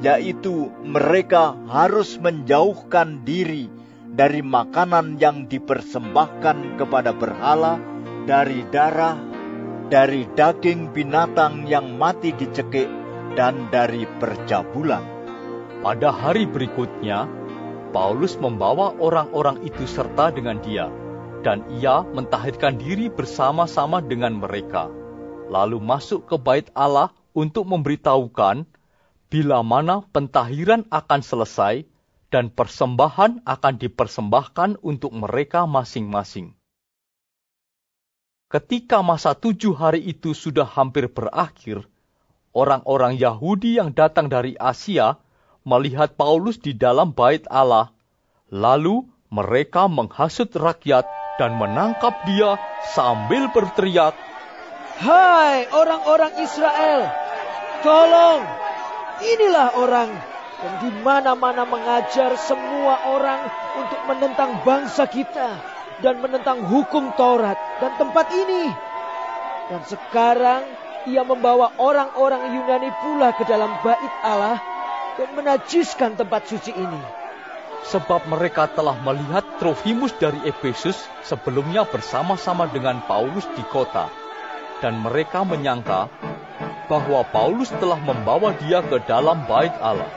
yaitu 0.00 0.72
mereka 0.84 1.56
harus 1.68 2.16
menjauhkan 2.20 3.24
diri 3.24 3.68
dari 4.08 4.40
makanan 4.40 5.20
yang 5.20 5.48
dipersembahkan 5.48 6.80
kepada 6.80 7.12
berhala, 7.12 7.76
dari 8.24 8.64
darah, 8.68 9.16
dari 9.88 10.28
daging 10.36 10.92
binatang 10.92 11.64
yang 11.68 11.96
mati 11.96 12.32
dicekik 12.36 12.88
dan 13.36 13.68
dari 13.72 14.04
percabulan. 14.20 15.17
Pada 15.78 16.10
hari 16.10 16.42
berikutnya, 16.42 17.30
Paulus 17.94 18.34
membawa 18.34 18.98
orang-orang 18.98 19.62
itu 19.62 19.86
serta 19.86 20.34
dengan 20.34 20.58
dia, 20.58 20.90
dan 21.46 21.62
ia 21.78 22.02
mentahirkan 22.02 22.82
diri 22.82 23.06
bersama-sama 23.06 24.02
dengan 24.02 24.42
mereka, 24.42 24.90
lalu 25.46 25.78
masuk 25.78 26.26
ke 26.26 26.34
bait 26.34 26.66
Allah 26.74 27.14
untuk 27.30 27.70
memberitahukan 27.70 28.66
bila 29.30 29.62
mana 29.62 30.02
pentahiran 30.10 30.82
akan 30.90 31.20
selesai 31.22 31.86
dan 32.34 32.50
persembahan 32.50 33.46
akan 33.46 33.74
dipersembahkan 33.78 34.82
untuk 34.82 35.14
mereka 35.14 35.62
masing-masing. 35.70 36.58
Ketika 38.50 38.98
masa 39.06 39.38
tujuh 39.38 39.78
hari 39.78 40.02
itu 40.02 40.34
sudah 40.34 40.66
hampir 40.66 41.06
berakhir, 41.06 41.86
orang-orang 42.50 43.14
Yahudi 43.14 43.78
yang 43.78 43.94
datang 43.94 44.26
dari 44.26 44.58
Asia 44.58 45.22
melihat 45.68 46.16
Paulus 46.16 46.56
di 46.56 46.72
dalam 46.72 47.12
bait 47.12 47.44
Allah. 47.52 47.92
Lalu 48.48 49.04
mereka 49.28 49.84
menghasut 49.84 50.48
rakyat 50.56 51.04
dan 51.36 51.60
menangkap 51.60 52.24
dia 52.24 52.56
sambil 52.96 53.52
berteriak, 53.52 54.16
Hai 54.98 55.70
orang-orang 55.70 56.42
Israel, 56.42 57.06
tolong, 57.86 58.42
inilah 59.22 59.68
orang 59.78 60.10
yang 60.58 60.74
di 60.82 60.90
mana-mana 61.06 61.62
mengajar 61.62 62.34
semua 62.34 62.98
orang 63.06 63.46
untuk 63.78 64.00
menentang 64.10 64.58
bangsa 64.66 65.06
kita 65.06 65.54
dan 66.02 66.18
menentang 66.18 66.66
hukum 66.66 67.14
Taurat 67.14 67.54
dan 67.78 67.94
tempat 67.94 68.26
ini. 68.34 68.74
Dan 69.70 69.86
sekarang 69.86 70.66
ia 71.06 71.22
membawa 71.22 71.78
orang-orang 71.78 72.58
Yunani 72.58 72.90
pula 72.98 73.30
ke 73.38 73.46
dalam 73.46 73.70
bait 73.86 74.14
Allah 74.26 74.58
dan 75.18 75.28
menajiskan 75.34 76.14
tempat 76.14 76.46
suci 76.46 76.70
ini. 76.70 77.02
Sebab 77.90 78.30
mereka 78.30 78.70
telah 78.70 78.94
melihat 79.02 79.42
Trofimus 79.58 80.14
dari 80.14 80.38
Efesus 80.46 80.94
sebelumnya 81.26 81.82
bersama-sama 81.86 82.70
dengan 82.70 83.02
Paulus 83.02 83.46
di 83.58 83.64
kota. 83.66 84.06
Dan 84.78 85.02
mereka 85.02 85.42
menyangka 85.42 86.06
bahwa 86.86 87.26
Paulus 87.34 87.70
telah 87.82 87.98
membawa 87.98 88.54
dia 88.62 88.78
ke 88.82 89.02
dalam 89.10 89.42
bait 89.50 89.74
Allah. 89.82 90.10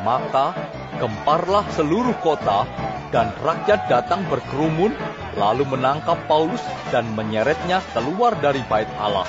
Maka 0.00 0.56
gemparlah 0.96 1.68
seluruh 1.76 2.16
kota 2.24 2.64
dan 3.12 3.30
rakyat 3.44 3.86
datang 3.92 4.24
berkerumun 4.32 4.96
lalu 5.36 5.64
menangkap 5.68 6.16
Paulus 6.24 6.60
dan 6.88 7.08
menyeretnya 7.12 7.84
keluar 7.92 8.32
dari 8.40 8.64
bait 8.68 8.88
Allah. 8.96 9.28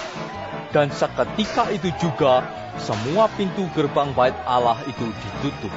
Dan 0.73 0.89
seketika 0.89 1.69
itu 1.69 1.93
juga 2.01 2.62
semua 2.81 3.29
pintu 3.33 3.65
gerbang 3.73 4.13
bait 4.13 4.35
Allah 4.45 4.77
itu 4.89 5.05
ditutup. 5.09 5.73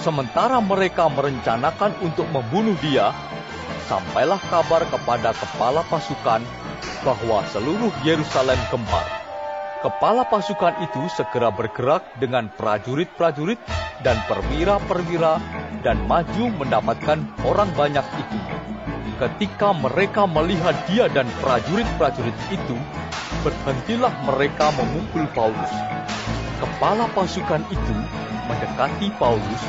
Sementara 0.00 0.62
mereka 0.62 1.10
merencanakan 1.10 1.98
untuk 2.02 2.26
membunuh 2.30 2.78
dia, 2.82 3.10
sampailah 3.90 4.38
kabar 4.46 4.86
kepada 4.86 5.34
kepala 5.34 5.82
pasukan 5.86 6.42
bahwa 7.02 7.42
seluruh 7.50 7.94
Yerusalem 8.02 8.58
gempar 8.70 9.26
kepala 9.86 10.26
pasukan 10.26 10.74
itu 10.82 11.06
segera 11.14 11.54
bergerak 11.54 12.02
dengan 12.18 12.50
prajurit-prajurit 12.58 13.62
dan 14.02 14.18
perwira-perwira 14.26 15.38
dan 15.86 16.02
maju 16.10 16.50
mendapatkan 16.58 17.22
orang 17.46 17.70
banyak 17.78 18.02
itu. 18.18 18.38
Ketika 19.16 19.70
mereka 19.72 20.26
melihat 20.26 20.74
dia 20.90 21.06
dan 21.06 21.30
prajurit-prajurit 21.38 22.34
itu, 22.50 22.76
berhentilah 23.46 24.10
mereka 24.26 24.74
memukul 24.74 25.24
Paulus. 25.32 25.72
Kepala 26.56 27.04
pasukan 27.12 27.60
itu 27.68 27.96
mendekati 28.48 29.12
Paulus, 29.20 29.62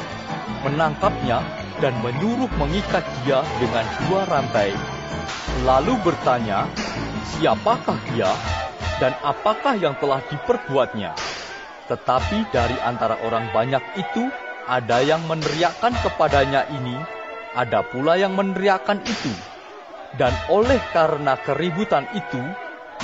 menangkapnya 0.63 1.43
dan 1.83 1.91
menyuruh 1.99 2.47
mengikat 2.55 3.03
dia 3.23 3.43
dengan 3.59 3.83
dua 4.07 4.23
rantai. 4.23 4.71
Lalu 5.67 5.99
bertanya, 6.05 6.63
siapakah 7.27 7.99
dia 8.13 8.31
dan 9.03 9.13
apakah 9.19 9.75
yang 9.75 9.99
telah 9.99 10.23
diperbuatnya. 10.31 11.11
Tetapi 11.91 12.51
dari 12.51 12.77
antara 12.83 13.19
orang 13.23 13.47
banyak 13.51 13.83
itu, 13.99 14.27
ada 14.67 14.99
yang 15.03 15.23
meneriakkan 15.27 15.95
kepadanya 16.03 16.67
ini, 16.71 16.95
ada 17.55 17.83
pula 17.83 18.19
yang 18.19 18.35
meneriakkan 18.35 18.99
itu. 19.03 19.33
Dan 20.15 20.31
oleh 20.51 20.79
karena 20.91 21.35
keributan 21.39 22.07
itu, 22.11 22.41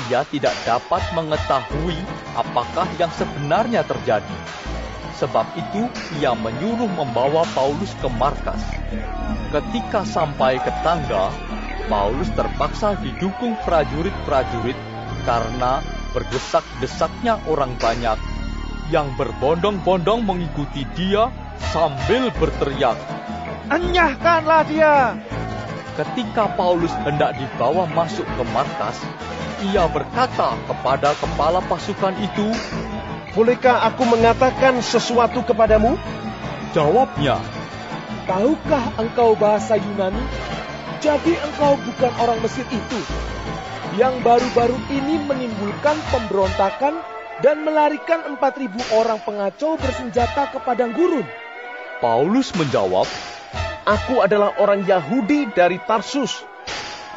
ia 0.10 0.26
tidak 0.28 0.54
dapat 0.68 1.02
mengetahui 1.14 1.98
apakah 2.34 2.88
yang 2.98 3.12
sebenarnya 3.14 3.86
terjadi. 3.86 4.38
Sebab 5.18 5.46
itu, 5.56 5.88
ia 6.20 6.34
menyuruh 6.34 6.90
membawa 6.90 7.46
Paulus 7.54 7.94
ke 8.02 8.10
markas. 8.18 8.60
Ketika 9.54 10.02
sampai 10.04 10.58
ke 10.58 10.74
tangga, 10.82 11.30
Paulus 11.86 12.28
terpaksa 12.34 12.98
didukung 13.00 13.54
prajurit-prajurit 13.64 14.76
karena 15.24 15.80
berdesak-desaknya 16.12 17.40
orang 17.48 17.78
banyak 17.78 18.18
yang 18.92 19.14
berbondong-bondong 19.16 20.26
mengikuti 20.28 20.84
dia 20.98 21.32
sambil 21.72 22.30
berteriak, 22.36 22.98
Enyahkanlah 23.72 24.64
dia! 24.68 25.16
Ketika 25.96 26.52
Paulus 26.58 26.92
hendak 27.06 27.38
dibawa 27.38 27.88
masuk 27.88 28.26
ke 28.26 28.44
markas, 28.52 28.98
ia 29.62 29.86
berkata 29.92 30.58
kepada 30.66 31.14
kepala 31.20 31.62
pasukan 31.66 32.16
itu, 32.18 32.50
Bolehkah 33.34 33.90
aku 33.90 34.06
mengatakan 34.06 34.78
sesuatu 34.86 35.42
kepadamu? 35.42 35.98
Jawabnya, 36.78 37.42
Tahukah 38.30 38.86
engkau 39.02 39.34
bahasa 39.34 39.74
Yunani? 39.78 40.22
Jadi 41.02 41.34
engkau 41.36 41.76
bukan 41.82 42.14
orang 42.22 42.40
Mesir 42.46 42.64
itu 42.70 43.00
yang 43.94 44.26
baru-baru 44.26 44.78
ini 44.90 45.22
menimbulkan 45.22 45.98
pemberontakan 46.10 46.98
dan 47.46 47.62
melarikan 47.62 48.38
4.000 48.38 48.74
orang 48.98 49.20
pengacau 49.22 49.78
bersenjata 49.78 50.50
ke 50.50 50.58
padang 50.62 50.94
gurun. 50.94 51.26
Paulus 52.02 52.50
menjawab, 52.58 53.06
Aku 53.84 54.24
adalah 54.24 54.56
orang 54.64 54.88
Yahudi 54.88 55.52
dari 55.52 55.76
Tarsus, 55.84 56.42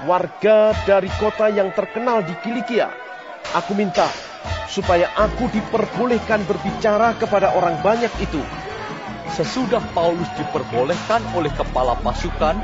warga 0.05 0.77
dari 0.85 1.09
kota 1.17 1.49
yang 1.49 1.73
terkenal 1.73 2.21
di 2.21 2.37
Kilikia. 2.45 2.93
Aku 3.57 3.73
minta 3.73 4.13
supaya 4.69 5.09
aku 5.17 5.49
diperbolehkan 5.49 6.45
berbicara 6.45 7.17
kepada 7.17 7.57
orang 7.57 7.81
banyak 7.81 8.13
itu. 8.21 8.43
Sesudah 9.33 9.81
Paulus 9.97 10.29
diperbolehkan 10.37 11.25
oleh 11.33 11.49
kepala 11.57 11.97
pasukan, 12.05 12.61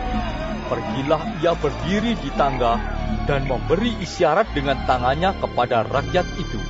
pergilah 0.68 1.22
ia 1.40 1.56
berdiri 1.56 2.12
di 2.20 2.28
tangga 2.36 2.76
dan 3.24 3.48
memberi 3.48 3.96
isyarat 4.04 4.52
dengan 4.52 4.76
tangannya 4.84 5.32
kepada 5.40 5.88
rakyat 5.88 6.26
itu. 6.36 6.60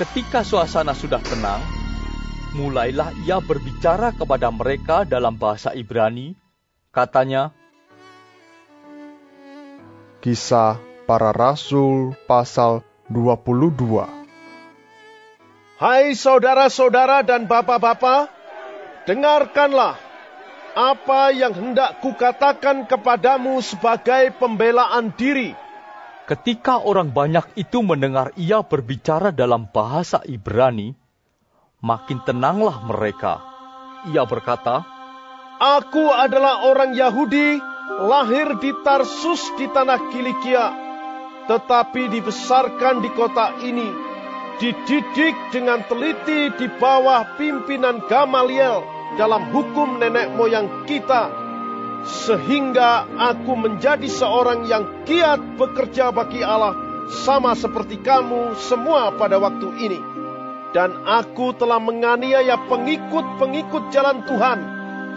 Ketika 0.00 0.40
suasana 0.40 0.96
sudah 0.96 1.20
tenang, 1.20 1.60
mulailah 2.56 3.12
ia 3.28 3.40
berbicara 3.40 4.12
kepada 4.16 4.48
mereka 4.48 5.04
dalam 5.04 5.36
bahasa 5.36 5.72
Ibrani. 5.76 6.36
Katanya, 6.92 7.56
Kisah 10.22 10.78
Para 11.02 11.34
Rasul 11.34 12.14
pasal 12.30 12.86
22 13.10 14.06
Hai 15.82 16.14
saudara-saudara 16.14 17.26
dan 17.26 17.50
bapak-bapak, 17.50 18.30
dengarkanlah 19.02 19.98
apa 20.78 21.34
yang 21.34 21.50
hendak 21.50 21.98
kukatakan 21.98 22.86
kepadamu 22.86 23.58
sebagai 23.66 24.30
pembelaan 24.38 25.10
diri 25.18 25.58
Ketika 26.30 26.78
orang 26.78 27.10
banyak 27.10 27.58
itu 27.58 27.82
mendengar 27.82 28.30
ia 28.38 28.62
berbicara 28.62 29.34
dalam 29.34 29.66
bahasa 29.74 30.22
Ibrani, 30.22 30.94
makin 31.82 32.22
tenanglah 32.22 32.78
mereka. 32.86 33.42
Ia 34.06 34.22
berkata, 34.22 34.86
Aku 35.58 36.14
adalah 36.14 36.62
orang 36.70 36.94
Yahudi, 36.94 37.71
lahir 38.00 38.56
di 38.56 38.72
Tarsus 38.80 39.52
di 39.60 39.68
tanah 39.68 40.08
Kilikia, 40.08 40.66
tetapi 41.50 42.08
dibesarkan 42.08 43.04
di 43.04 43.10
kota 43.12 43.52
ini, 43.60 43.88
dididik 44.62 45.36
dengan 45.52 45.84
teliti 45.84 46.54
di 46.56 46.66
bawah 46.80 47.36
pimpinan 47.36 48.00
Gamaliel 48.06 48.80
dalam 49.20 49.52
hukum 49.52 50.00
nenek 50.00 50.32
moyang 50.32 50.88
kita, 50.88 51.28
sehingga 52.06 53.04
aku 53.18 53.52
menjadi 53.58 54.08
seorang 54.08 54.64
yang 54.66 55.04
giat 55.04 55.60
bekerja 55.60 56.14
bagi 56.14 56.40
Allah, 56.40 56.74
sama 57.26 57.52
seperti 57.52 58.00
kamu 58.00 58.56
semua 58.56 59.12
pada 59.14 59.36
waktu 59.36 59.68
ini. 59.76 60.00
Dan 60.72 61.04
aku 61.04 61.52
telah 61.52 61.76
menganiaya 61.76 62.56
pengikut-pengikut 62.64 63.92
jalan 63.92 64.24
Tuhan 64.24 64.58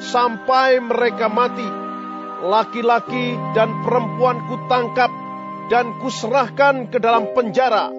sampai 0.03 0.83
mereka 0.83 1.31
mati. 1.31 1.84
Laki-laki 2.43 3.39
dan 3.55 3.71
perempuan 3.85 4.43
kutangkap 4.51 5.11
dan 5.71 5.95
kuserahkan 6.03 6.91
ke 6.91 6.99
dalam 6.99 7.31
penjara. 7.31 7.89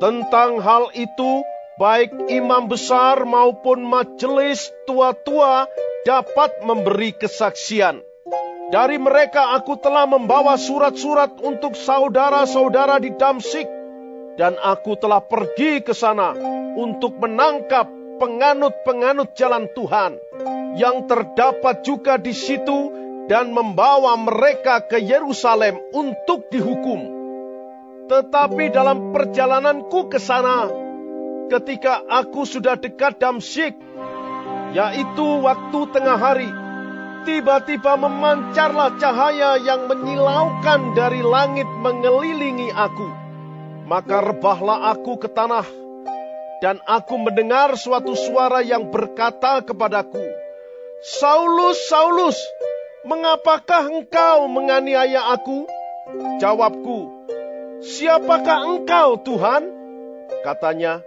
Tentang 0.00 0.58
hal 0.64 0.90
itu, 0.96 1.44
baik 1.78 2.32
imam 2.32 2.66
besar 2.66 3.22
maupun 3.28 3.84
majelis 3.84 4.72
tua-tua 4.88 5.68
dapat 6.08 6.64
memberi 6.64 7.14
kesaksian. 7.14 8.02
Dari 8.72 8.96
mereka 8.98 9.54
aku 9.54 9.78
telah 9.78 10.08
membawa 10.08 10.58
surat-surat 10.58 11.38
untuk 11.38 11.78
saudara-saudara 11.78 12.98
di 12.98 13.14
Damsik, 13.14 13.68
dan 14.34 14.58
aku 14.58 14.98
telah 14.98 15.22
pergi 15.22 15.84
ke 15.84 15.94
sana 15.94 16.34
untuk 16.74 17.14
menangkap 17.22 17.86
penganut-penganut 18.18 19.30
jalan 19.38 19.70
Tuhan 19.78 20.18
yang 20.74 21.06
terdapat 21.06 21.86
juga 21.86 22.18
di 22.18 22.34
situ 22.34 23.03
dan 23.24 23.56
membawa 23.56 24.20
mereka 24.20 24.84
ke 24.84 25.00
Yerusalem 25.00 25.80
untuk 25.96 26.48
dihukum. 26.52 27.00
Tetapi 28.04 28.68
dalam 28.68 29.16
perjalananku 29.16 30.12
ke 30.12 30.20
sana, 30.20 30.68
ketika 31.48 32.04
aku 32.04 32.44
sudah 32.44 32.76
dekat 32.76 33.16
Damsik, 33.16 33.72
yaitu 34.76 35.26
waktu 35.40 35.80
tengah 35.88 36.20
hari, 36.20 36.50
tiba-tiba 37.24 37.96
memancarlah 37.96 39.00
cahaya 39.00 39.56
yang 39.56 39.88
menyilaukan 39.88 40.92
dari 40.92 41.24
langit 41.24 41.68
mengelilingi 41.80 42.68
aku. 42.76 43.08
Maka 43.88 44.20
rebahlah 44.20 44.92
aku 44.92 45.16
ke 45.16 45.28
tanah, 45.32 45.64
dan 46.60 46.76
aku 46.84 47.16
mendengar 47.16 47.72
suatu 47.76 48.12
suara 48.12 48.60
yang 48.60 48.92
berkata 48.92 49.64
kepadaku, 49.64 50.24
Saulus, 51.04 51.76
Saulus, 51.88 52.36
mengapakah 53.04 53.84
engkau 53.92 54.48
menganiaya 54.48 55.30
aku? 55.36 55.68
Jawabku, 56.40 57.28
siapakah 57.84 58.64
engkau 58.64 59.20
Tuhan? 59.20 59.62
Katanya, 60.44 61.00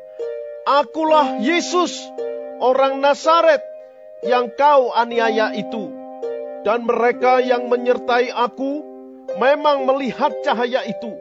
akulah 0.65 1.41
Yesus, 1.41 1.93
orang 2.62 3.01
Nazaret 3.01 3.62
yang 4.25 4.49
kau 4.53 4.93
aniaya 4.93 5.53
itu. 5.53 5.93
Dan 6.65 6.83
mereka 6.83 7.39
yang 7.39 7.69
menyertai 7.69 8.33
aku 8.33 8.81
memang 9.38 9.86
melihat 9.86 10.33
cahaya 10.41 10.83
itu. 10.83 11.15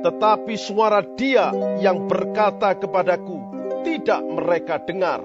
Tetapi 0.00 0.54
suara 0.56 1.04
dia 1.14 1.52
yang 1.78 2.08
berkata 2.08 2.72
kepadaku, 2.74 3.36
tidak 3.84 4.24
mereka 4.24 4.80
dengar. 4.82 5.20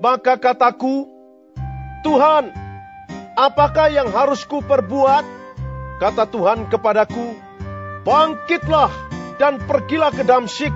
Maka 0.00 0.40
kataku, 0.40 1.06
Tuhan, 2.02 2.50
apakah 3.38 3.88
yang 3.92 4.08
harus 4.12 4.44
ku 4.44 4.60
perbuat? 4.60 5.24
Kata 6.00 6.26
Tuhan 6.26 6.66
kepadaku, 6.66 7.36
bangkitlah 8.02 8.90
dan 9.38 9.62
pergilah 9.62 10.10
ke 10.10 10.26
Damsik. 10.26 10.74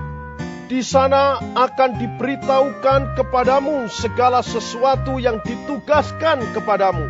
Di 0.67 0.83
sana 0.83 1.39
akan 1.55 1.95
diberitahukan 1.95 3.15
kepadamu 3.15 3.87
segala 3.87 4.43
sesuatu 4.43 5.15
yang 5.15 5.39
ditugaskan 5.39 6.43
kepadamu 6.51 7.07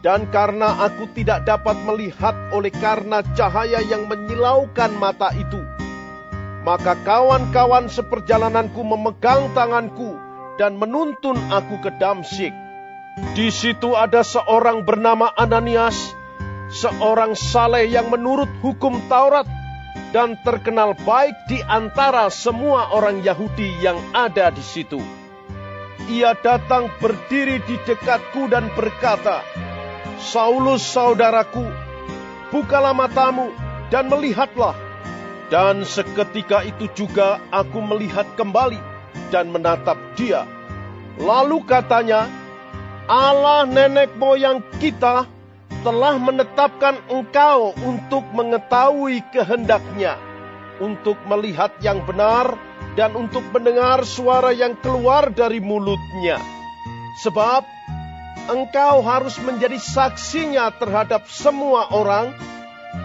dan 0.00 0.26
karena 0.32 0.80
aku 0.88 1.06
tidak 1.12 1.44
dapat 1.44 1.76
melihat 1.84 2.32
oleh 2.56 2.72
karena 2.72 3.20
cahaya 3.36 3.84
yang 3.84 4.08
menyilaukan 4.08 4.90
mata 4.96 5.28
itu, 5.36 5.60
maka 6.64 6.96
kawan-kawan 7.04 7.86
seperjalananku 7.92 8.80
memegang 8.80 9.52
tanganku 9.52 10.16
dan 10.56 10.80
menuntun 10.80 11.36
aku 11.52 11.80
ke 11.84 11.92
Damsik. 12.00 12.69
Di 13.36 13.52
situ 13.52 13.94
ada 13.94 14.24
seorang 14.24 14.82
bernama 14.82 15.30
Ananias, 15.36 15.96
seorang 16.72 17.36
saleh 17.36 17.86
yang 17.86 18.08
menurut 18.08 18.48
hukum 18.64 18.98
Taurat 19.06 19.46
dan 20.10 20.38
terkenal 20.42 20.98
baik 21.06 21.34
di 21.46 21.62
antara 21.62 22.26
semua 22.32 22.90
orang 22.90 23.22
Yahudi 23.22 23.78
yang 23.78 23.98
ada 24.10 24.50
di 24.50 24.64
situ. 24.64 24.98
Ia 26.10 26.34
datang 26.34 26.90
berdiri 26.98 27.62
di 27.62 27.78
dekatku 27.86 28.50
dan 28.50 28.66
berkata, 28.74 29.46
Saulus 30.18 30.82
saudaraku, 30.82 31.62
bukalah 32.50 32.92
matamu 32.96 33.54
dan 33.94 34.10
melihatlah. 34.10 34.74
Dan 35.50 35.82
seketika 35.82 36.62
itu 36.62 36.86
juga 36.94 37.42
aku 37.50 37.82
melihat 37.82 38.26
kembali 38.38 38.78
dan 39.34 39.50
menatap 39.50 39.98
dia. 40.14 40.46
Lalu 41.18 41.66
katanya, 41.66 42.30
Allah 43.10 43.66
nenek 43.66 44.14
moyang 44.14 44.62
kita 44.78 45.26
telah 45.82 46.14
menetapkan 46.14 46.94
engkau 47.10 47.74
untuk 47.82 48.22
mengetahui 48.30 49.18
kehendaknya, 49.34 50.14
untuk 50.78 51.18
melihat 51.26 51.74
yang 51.82 52.06
benar, 52.06 52.54
dan 52.94 53.18
untuk 53.18 53.42
mendengar 53.50 54.06
suara 54.06 54.54
yang 54.54 54.78
keluar 54.78 55.26
dari 55.34 55.58
mulutnya. 55.58 56.38
Sebab 57.26 57.66
engkau 58.46 59.02
harus 59.02 59.34
menjadi 59.42 59.82
saksinya 59.82 60.70
terhadap 60.78 61.26
semua 61.26 61.90
orang 61.90 62.30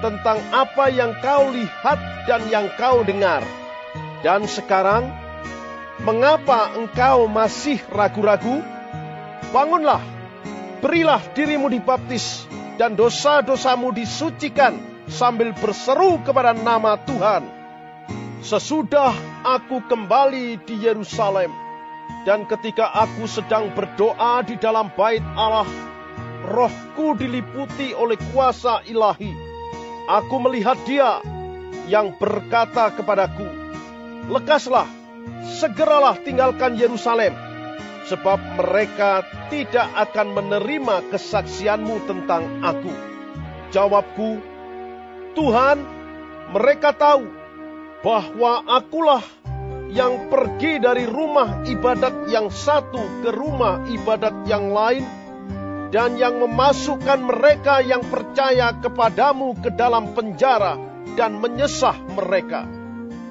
tentang 0.05 0.37
apa 0.53 0.85
yang 0.93 1.17
kau 1.17 1.49
lihat 1.49 2.29
dan 2.29 2.45
yang 2.53 2.69
kau 2.77 3.01
dengar. 3.01 3.41
Dan 4.21 4.45
sekarang, 4.45 5.09
mengapa 6.05 6.77
engkau 6.77 7.25
masih 7.25 7.81
ragu-ragu? 7.89 8.74
Bangunlah, 9.55 10.03
berilah 10.83 11.23
dirimu 11.31 11.71
dibaptis, 11.71 12.43
dan 12.75 12.99
dosa-dosamu 12.99 13.95
disucikan 13.95 14.75
sambil 15.07 15.55
berseru 15.55 16.19
kepada 16.27 16.51
nama 16.51 16.99
Tuhan. 16.99 17.47
Sesudah 18.43 19.15
aku 19.47 19.79
kembali 19.87 20.59
di 20.59 20.75
Yerusalem, 20.83 21.55
dan 22.27 22.43
ketika 22.51 22.91
aku 22.99 23.31
sedang 23.31 23.71
berdoa 23.71 24.43
di 24.43 24.59
dalam 24.59 24.91
bait 24.91 25.23
Allah, 25.39 25.63
rohku 26.51 27.15
diliputi 27.15 27.95
oleh 27.95 28.19
kuasa 28.35 28.83
ilahi. 28.91 29.31
Aku 30.19 30.35
melihat 30.43 30.75
dia 30.83 31.23
yang 31.87 32.11
berkata 32.19 32.91
kepadaku, 32.91 33.47
Lekaslah, 34.27 34.91
segeralah 35.47 36.19
tinggalkan 36.19 36.75
Yerusalem, 36.75 37.54
sebab 38.05 38.37
mereka 38.57 39.25
tidak 39.49 39.89
akan 39.93 40.37
menerima 40.37 41.09
kesaksianmu 41.09 42.05
tentang 42.05 42.61
aku. 42.61 42.93
Jawabku, 43.73 44.39
Tuhan, 45.33 45.77
mereka 46.53 46.93
tahu 46.93 47.25
bahwa 48.05 48.61
akulah 48.69 49.25
yang 49.89 50.29
pergi 50.29 50.77
dari 50.77 51.09
rumah 51.09 51.65
ibadat 51.65 52.29
yang 52.29 52.53
satu 52.53 53.25
ke 53.25 53.33
rumah 53.33 53.81
ibadat 53.89 54.45
yang 54.45 54.69
lain, 54.69 55.05
dan 55.93 56.19
yang 56.19 56.41
memasukkan 56.41 57.23
mereka 57.23 57.79
yang 57.79 58.03
percaya 58.03 58.75
kepadamu 58.83 59.55
ke 59.63 59.71
dalam 59.73 60.11
penjara 60.11 60.75
dan 61.15 61.39
menyesah 61.39 61.95
mereka. 62.19 62.67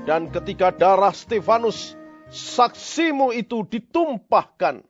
Dan 0.08 0.32
ketika 0.32 0.72
darah 0.72 1.12
Stefanus, 1.12 1.96
saksimu 2.34 3.30
itu 3.30 3.62
ditumpahkan, 3.62 4.82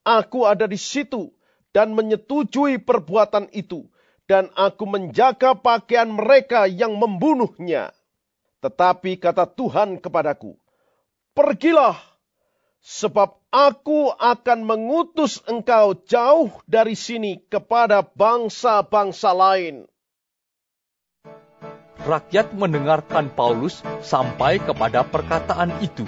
aku 0.00 0.48
ada 0.48 0.64
di 0.64 0.80
situ 0.80 1.28
dan 1.76 1.92
menyetujui 1.92 2.80
perbuatan 2.80 3.52
itu, 3.52 3.84
dan 4.24 4.48
aku 4.56 4.88
menjaga 4.88 5.52
pakaian 5.52 6.08
mereka 6.08 6.64
yang 6.64 6.96
membunuhnya. 6.96 7.92
Tetapi 8.64 9.20
kata 9.20 9.44
Tuhan 9.44 10.00
kepadaku, 10.00 10.56
Pergilah, 11.36 11.98
sebab 12.80 13.36
aku 13.52 14.08
akan 14.16 14.64
mengutus 14.64 15.42
engkau 15.44 15.98
jauh 16.08 16.48
dari 16.64 16.96
sini 16.96 17.44
kepada 17.50 18.00
bangsa-bangsa 18.00 19.34
lain. 19.36 19.84
Rakyat 22.04 22.52
mendengarkan 22.52 23.32
Paulus 23.32 23.80
sampai 24.04 24.60
kepada 24.60 25.02
perkataan 25.08 25.72
itu. 25.80 26.04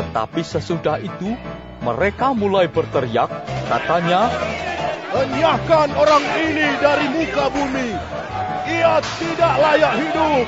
Tetapi 0.00 0.40
sesudah 0.40 0.96
itu, 0.96 1.36
mereka 1.84 2.32
mulai 2.32 2.72
berteriak, 2.72 3.28
katanya, 3.68 4.32
Enyahkan 5.10 5.90
orang 5.92 6.22
ini 6.38 6.78
dari 6.78 7.06
muka 7.10 7.50
bumi. 7.50 7.90
Ia 8.70 9.02
tidak 9.18 9.54
layak 9.58 9.94
hidup. 9.98 10.46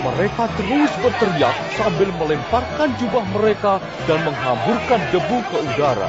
Mereka 0.00 0.44
terus 0.56 0.92
berteriak 1.04 1.52
sambil 1.76 2.08
melemparkan 2.16 2.96
jubah 2.96 3.22
mereka 3.36 3.78
dan 4.08 4.24
menghamburkan 4.24 5.00
debu 5.12 5.38
ke 5.44 5.58
udara. 5.60 6.08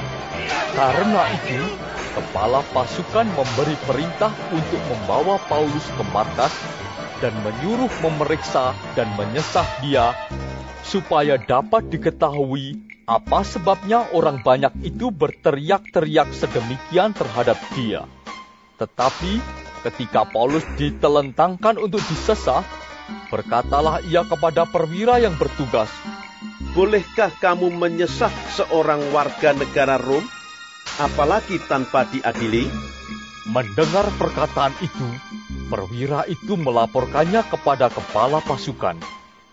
Karena 0.73 1.27
itu, 1.27 1.59
kepala 2.15 2.63
pasukan 2.71 3.27
memberi 3.35 3.75
perintah 3.83 4.31
untuk 4.55 4.79
membawa 4.87 5.35
Paulus 5.45 5.85
ke 5.91 6.03
markas 6.09 6.55
dan 7.19 7.35
menyuruh 7.43 7.91
memeriksa 7.99 8.71
dan 8.95 9.11
menyesah 9.19 9.67
dia 9.83 10.15
supaya 10.87 11.35
dapat 11.35 11.91
diketahui 11.91 12.79
apa 13.07 13.43
sebabnya 13.43 14.07
orang 14.15 14.39
banyak 14.43 14.71
itu 14.83 15.11
berteriak-teriak 15.11 16.31
sedemikian 16.31 17.11
terhadap 17.15 17.59
dia. 17.75 18.07
Tetapi 18.79 19.39
ketika 19.83 20.27
Paulus 20.27 20.63
ditelentangkan 20.79 21.79
untuk 21.79 21.99
disesah, 22.07 22.63
Berkatalah 23.31 24.03
ia 24.03 24.27
kepada 24.27 24.67
perwira 24.67 25.19
yang 25.19 25.35
bertugas, 25.39 25.87
Bolehkah 26.75 27.31
kamu 27.39 27.71
menyesah 27.71 28.31
seorang 28.55 28.99
warga 29.15 29.55
negara 29.55 29.95
Rom? 29.95 30.23
apalagi 30.97 31.61
tanpa 31.67 32.07
diadili? 32.09 32.65
Mendengar 33.47 34.11
perkataan 34.19 34.75
itu, 34.83 35.07
perwira 35.71 36.27
itu 36.27 36.59
melaporkannya 36.59 37.47
kepada 37.47 37.87
kepala 37.87 38.43
pasukan. 38.43 38.99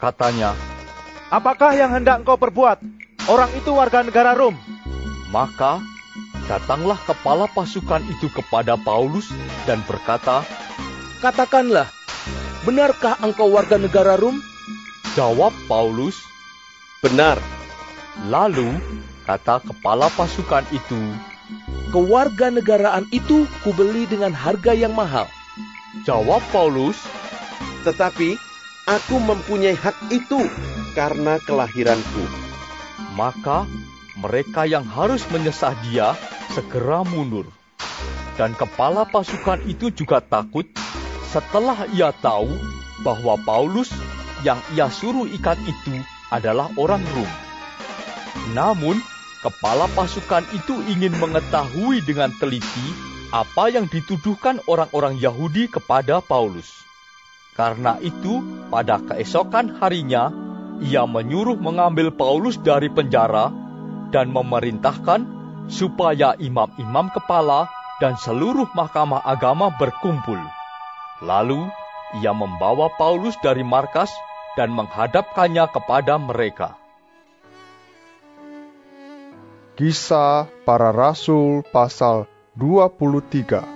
Katanya, 0.02 0.50
Apakah 1.34 1.74
yang 1.74 1.90
hendak 1.90 2.22
engkau 2.22 2.38
perbuat? 2.38 2.78
Orang 3.26 3.50
itu 3.58 3.74
warga 3.74 4.06
negara 4.06 4.38
Rom. 4.38 4.54
Maka 5.34 5.82
datanglah 6.46 6.94
kepala 7.02 7.50
pasukan 7.50 7.98
itu 8.06 8.30
kepada 8.30 8.78
Paulus 8.78 9.34
dan 9.66 9.82
berkata, 9.82 10.46
Katakanlah, 11.18 11.90
benarkah 12.62 13.18
engkau 13.18 13.50
warga 13.50 13.82
negara 13.82 14.14
Rom? 14.14 14.38
Jawab 15.18 15.50
Paulus, 15.66 16.22
Benar, 17.02 17.42
lalu 18.30 18.70
kata 19.26 19.58
kepala 19.58 20.06
pasukan 20.14 20.62
itu, 20.70 21.02
Kewarganegaraan 21.90 23.10
itu 23.10 23.50
kubeli 23.66 24.06
dengan 24.06 24.30
harga 24.30 24.70
yang 24.70 24.94
mahal. 24.94 25.26
Jawab 26.06 26.46
Paulus, 26.54 27.02
tetapi 27.82 28.38
aku 28.86 29.18
mempunyai 29.18 29.74
hak 29.74 29.98
itu 30.14 30.46
karena 30.94 31.42
kelahiranku. 31.42 32.24
maka 33.14 33.66
mereka 34.18 34.66
yang 34.66 34.86
harus 34.86 35.22
menyesah 35.30 35.74
dia 35.90 36.14
segera 36.54 37.02
mundur. 37.06 37.46
Dan 38.34 38.54
kepala 38.58 39.06
pasukan 39.06 39.62
itu 39.70 39.94
juga 39.94 40.18
takut 40.18 40.66
setelah 41.30 41.86
ia 41.94 42.10
tahu 42.18 42.50
bahwa 43.06 43.38
Paulus 43.46 43.90
yang 44.42 44.58
ia 44.74 44.90
suruh 44.90 45.26
ikat 45.26 45.58
itu 45.62 45.94
adalah 46.34 46.70
orang 46.74 47.02
Rom. 47.14 47.30
Namun, 48.54 48.98
kepala 49.46 49.86
pasukan 49.94 50.42
itu 50.50 50.74
ingin 50.90 51.14
mengetahui 51.22 52.02
dengan 52.02 52.34
teliti 52.42 52.86
apa 53.30 53.70
yang 53.70 53.86
dituduhkan 53.86 54.58
orang-orang 54.66 55.18
Yahudi 55.18 55.70
kepada 55.70 56.18
Paulus. 56.18 56.82
Karena 57.54 58.02
itu, 58.02 58.42
pada 58.66 58.98
keesokan 58.98 59.78
harinya, 59.78 60.34
ia 60.82 61.06
menyuruh 61.06 61.58
mengambil 61.58 62.10
Paulus 62.10 62.58
dari 62.58 62.90
penjara 62.90 63.52
dan 64.10 64.30
memerintahkan 64.30 65.26
supaya 65.70 66.34
imam-imam 66.38 67.10
kepala 67.14 67.70
dan 68.02 68.18
seluruh 68.18 68.66
mahkamah 68.74 69.22
agama 69.22 69.70
berkumpul. 69.78 70.38
Lalu 71.22 71.70
ia 72.18 72.34
membawa 72.34 72.90
Paulus 72.94 73.34
dari 73.42 73.62
markas 73.62 74.10
dan 74.54 74.70
menghadapkannya 74.70 75.66
kepada 75.70 76.14
mereka. 76.18 76.78
Kisah 79.74 80.46
Para 80.62 80.94
Rasul 80.94 81.66
pasal 81.74 82.30
23 82.54 83.74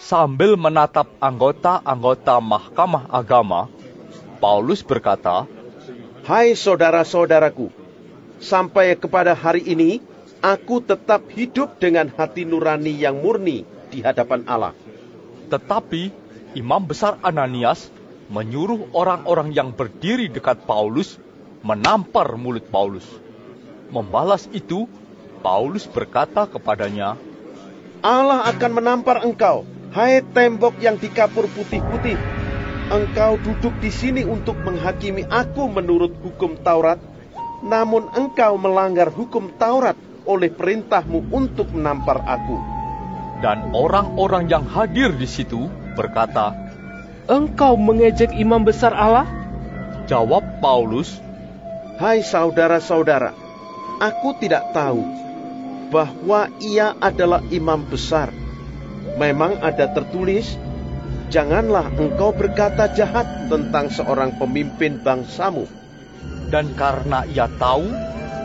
Sambil 0.00 0.56
menatap 0.56 1.12
anggota-anggota 1.20 2.40
mahkamah 2.40 3.06
agama, 3.12 3.68
Paulus 4.42 4.82
berkata, 4.82 5.46
Hai 6.26 6.58
saudara-saudaraku, 6.58 7.70
sampai 8.42 8.98
kepada 8.98 9.38
hari 9.38 9.62
ini 9.62 10.02
aku 10.42 10.82
tetap 10.82 11.30
hidup 11.30 11.78
dengan 11.78 12.10
hati 12.10 12.42
nurani 12.42 12.90
yang 12.90 13.22
murni 13.22 13.62
di 13.94 14.02
hadapan 14.02 14.42
Allah. 14.50 14.74
Tetapi 15.46 16.10
Imam 16.58 16.82
Besar 16.82 17.22
Ananias 17.22 17.86
menyuruh 18.34 18.90
orang-orang 18.90 19.54
yang 19.54 19.70
berdiri 19.70 20.26
dekat 20.26 20.66
Paulus 20.66 21.22
menampar 21.62 22.34
mulut 22.34 22.66
Paulus. 22.66 23.06
Membalas 23.94 24.50
itu, 24.50 24.90
Paulus 25.46 25.86
berkata 25.86 26.50
kepadanya, 26.50 27.14
Allah 28.02 28.50
akan 28.50 28.70
menampar 28.74 29.22
engkau, 29.22 29.62
hai 29.94 30.18
tembok 30.18 30.74
yang 30.82 30.98
dikapur 30.98 31.46
putih-putih. 31.46 32.31
Engkau 32.92 33.40
duduk 33.40 33.72
di 33.80 33.88
sini 33.88 34.20
untuk 34.20 34.60
menghakimi 34.60 35.24
aku 35.24 35.64
menurut 35.64 36.12
hukum 36.20 36.60
Taurat, 36.60 37.00
namun 37.64 38.12
engkau 38.12 38.60
melanggar 38.60 39.08
hukum 39.08 39.48
Taurat 39.56 39.96
oleh 40.28 40.52
perintahmu 40.52 41.32
untuk 41.32 41.72
menampar 41.72 42.20
aku. 42.20 42.60
dan 43.42 43.74
orang-orang 43.74 44.46
yang 44.46 44.62
hadir 44.62 45.10
di 45.10 45.26
situ 45.26 45.66
berkata, 45.98 46.54
Engkau 47.26 47.74
mengejek 47.74 48.30
imam 48.38 48.62
besar 48.62 48.94
Allah? 48.94 49.26
Jawab 50.06 50.62
Paulus, 50.62 51.18
Hai 51.98 52.22
saudara-saudara, 52.22 53.34
aku 53.98 54.38
tidak 54.38 54.70
tahu 54.70 55.02
bahwa 55.90 56.48
ia 56.62 56.94
adalah 57.02 57.42
imam 57.50 57.82
besar. 57.84 58.30
Memang 59.18 59.60
ada 59.60 59.90
tertulis, 59.90 60.56
janganlah 61.32 61.88
engkau 61.96 62.36
berkata 62.36 62.92
jahat 62.92 63.48
tentang 63.48 63.88
seorang 63.88 64.36
pemimpin 64.36 65.00
bangsamu. 65.00 65.64
dan 66.52 66.68
karena 66.76 67.24
ia 67.32 67.48
tahu 67.48 67.88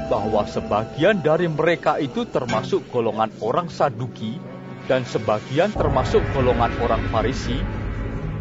bahwa 0.08 0.47
sebagian 0.47 1.19
dari 1.19 1.52
mereka 1.52 2.00
itu 2.00 2.23
termasuk 2.23 2.88
golongan 2.88 3.28
orang 3.43 3.67
Saduki 3.67 4.39
dan 4.88 5.04
sebagian 5.04 5.76
termasuk 5.76 6.23
golongan 6.32 6.71
orang 6.80 7.04
Farisi, 7.12 7.60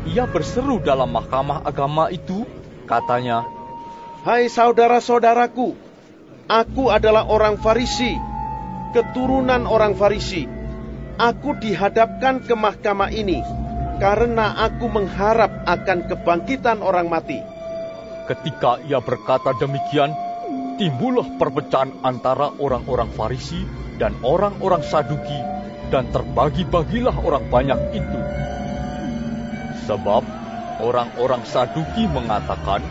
ia 0.06 0.30
berseru 0.30 0.78
dalam 0.78 1.10
mahkamah 1.10 1.66
agama 1.66 2.06
itu, 2.14 2.46
katanya, 2.86 3.42
Hai 4.22 4.46
saudara-saudaraku, 4.46 5.74
aku 6.46 6.84
adalah 6.94 7.26
orang 7.26 7.58
Farisi, 7.58 8.14
keturunan 8.94 9.66
orang 9.66 9.98
Farisi. 9.98 10.46
Aku 11.18 11.58
dihadapkan 11.58 12.46
ke 12.46 12.54
mahkamah 12.54 13.10
ini 13.10 13.65
karena 13.96 14.52
aku 14.68 14.86
mengharap 14.92 15.64
akan 15.64 15.98
kebangkitan 16.08 16.84
orang 16.84 17.08
mati. 17.08 17.40
Ketika 18.26 18.82
ia 18.84 19.00
berkata 19.00 19.56
demikian, 19.56 20.12
timbullah 20.76 21.24
perpecahan 21.40 22.04
antara 22.04 22.52
orang-orang 22.60 23.08
Farisi 23.14 23.64
dan 23.96 24.12
orang-orang 24.20 24.84
Saduki, 24.84 25.40
dan 25.88 26.10
terbagi-bagilah 26.10 27.16
orang 27.22 27.46
banyak 27.48 27.80
itu. 27.94 28.20
Sebab 29.86 30.22
orang-orang 30.82 31.42
Saduki 31.46 32.04
mengatakan 32.10 32.82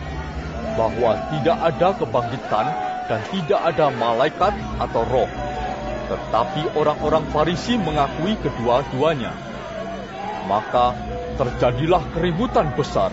bahwa 0.74 1.12
tidak 1.32 1.58
ada 1.60 1.88
kebangkitan 1.96 2.66
dan 3.06 3.20
tidak 3.30 3.60
ada 3.62 3.86
malaikat 3.94 4.52
atau 4.80 5.02
roh. 5.06 5.30
Tetapi 6.06 6.74
orang-orang 6.78 7.24
Farisi 7.30 7.76
mengakui 7.78 8.34
kedua-duanya. 8.40 9.55
Maka 10.46 10.94
terjadilah 11.36 12.02
keributan 12.14 12.70
besar. 12.78 13.10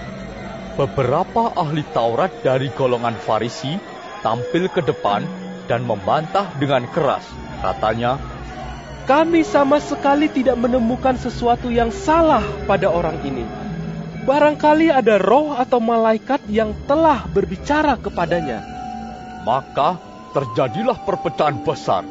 Beberapa 0.77 1.53
ahli 1.53 1.83
Taurat 1.93 2.31
dari 2.45 2.69
golongan 2.73 3.17
Farisi 3.17 3.77
tampil 4.21 4.69
ke 4.69 4.81
depan 4.81 5.25
dan 5.69 5.85
membantah 5.85 6.49
dengan 6.57 6.85
keras. 6.89 7.25
Katanya, 7.61 8.17
Kami 9.03 9.43
sama 9.43 9.83
sekali 9.83 10.31
tidak 10.31 10.55
menemukan 10.55 11.19
sesuatu 11.19 11.67
yang 11.67 11.91
salah 11.91 12.41
pada 12.69 12.87
orang 12.87 13.19
ini. 13.27 13.43
Barangkali 14.23 14.87
ada 14.87 15.19
roh 15.19 15.51
atau 15.59 15.83
malaikat 15.83 16.47
yang 16.47 16.71
telah 16.87 17.27
berbicara 17.27 17.99
kepadanya. 17.99 18.63
maka 19.43 19.99
terjadilah 20.31 21.03
perpecahan 21.03 21.59
besar. 21.67 22.07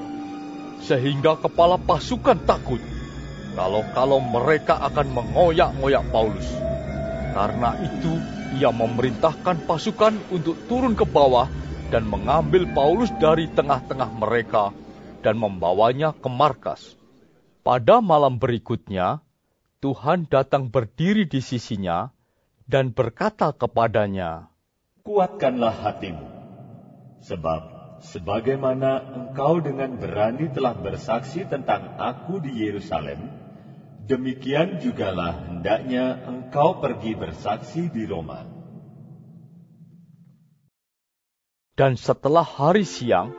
Sehingga 0.84 1.40
kepala 1.40 1.80
pasukan 1.80 2.36
takut 2.44 2.91
kalau-kalau 3.52 4.18
mereka 4.20 4.80
akan 4.80 5.06
mengoyak-ngoyak 5.12 6.04
Paulus. 6.08 6.48
Karena 7.32 7.76
itu, 7.80 8.12
ia 8.60 8.68
memerintahkan 8.68 9.64
pasukan 9.64 10.16
untuk 10.28 10.56
turun 10.68 10.92
ke 10.92 11.08
bawah 11.08 11.48
dan 11.88 12.08
mengambil 12.08 12.68
Paulus 12.72 13.12
dari 13.20 13.48
tengah-tengah 13.52 14.10
mereka 14.16 14.72
dan 15.20 15.36
membawanya 15.36 16.12
ke 16.16 16.28
markas. 16.28 16.96
Pada 17.62 18.02
malam 18.02 18.42
berikutnya, 18.42 19.22
Tuhan 19.78 20.26
datang 20.26 20.72
berdiri 20.72 21.28
di 21.28 21.38
sisinya 21.38 22.10
dan 22.66 22.90
berkata 22.90 23.54
kepadanya, 23.54 24.50
Kuatkanlah 25.02 25.74
hatimu, 25.82 26.26
sebab 27.22 27.60
sebagaimana 28.02 29.02
engkau 29.02 29.58
dengan 29.58 29.98
berani 29.98 30.50
telah 30.50 30.74
bersaksi 30.74 31.42
tentang 31.46 31.98
aku 31.98 32.38
di 32.38 32.62
Yerusalem, 32.62 33.41
demikian 34.06 34.82
jugalah 34.82 35.46
hendaknya 35.46 36.18
engkau 36.26 36.82
pergi 36.82 37.14
bersaksi 37.14 37.88
di 37.88 38.06
Roma. 38.06 38.44
Dan 41.72 41.96
setelah 41.96 42.44
hari 42.44 42.84
siang, 42.84 43.32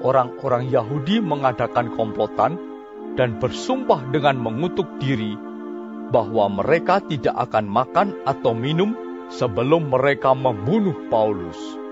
orang-orang 0.00 0.72
Yahudi 0.72 1.20
mengadakan 1.20 1.92
komplotan 1.92 2.56
dan 3.20 3.36
bersumpah 3.38 4.10
dengan 4.10 4.40
mengutuk 4.40 4.88
diri 4.98 5.36
bahwa 6.08 6.48
mereka 6.50 7.04
tidak 7.04 7.36
akan 7.50 7.68
makan 7.68 8.08
atau 8.24 8.56
minum 8.56 8.96
sebelum 9.28 9.92
mereka 9.92 10.32
membunuh 10.32 11.08
Paulus. 11.12 11.84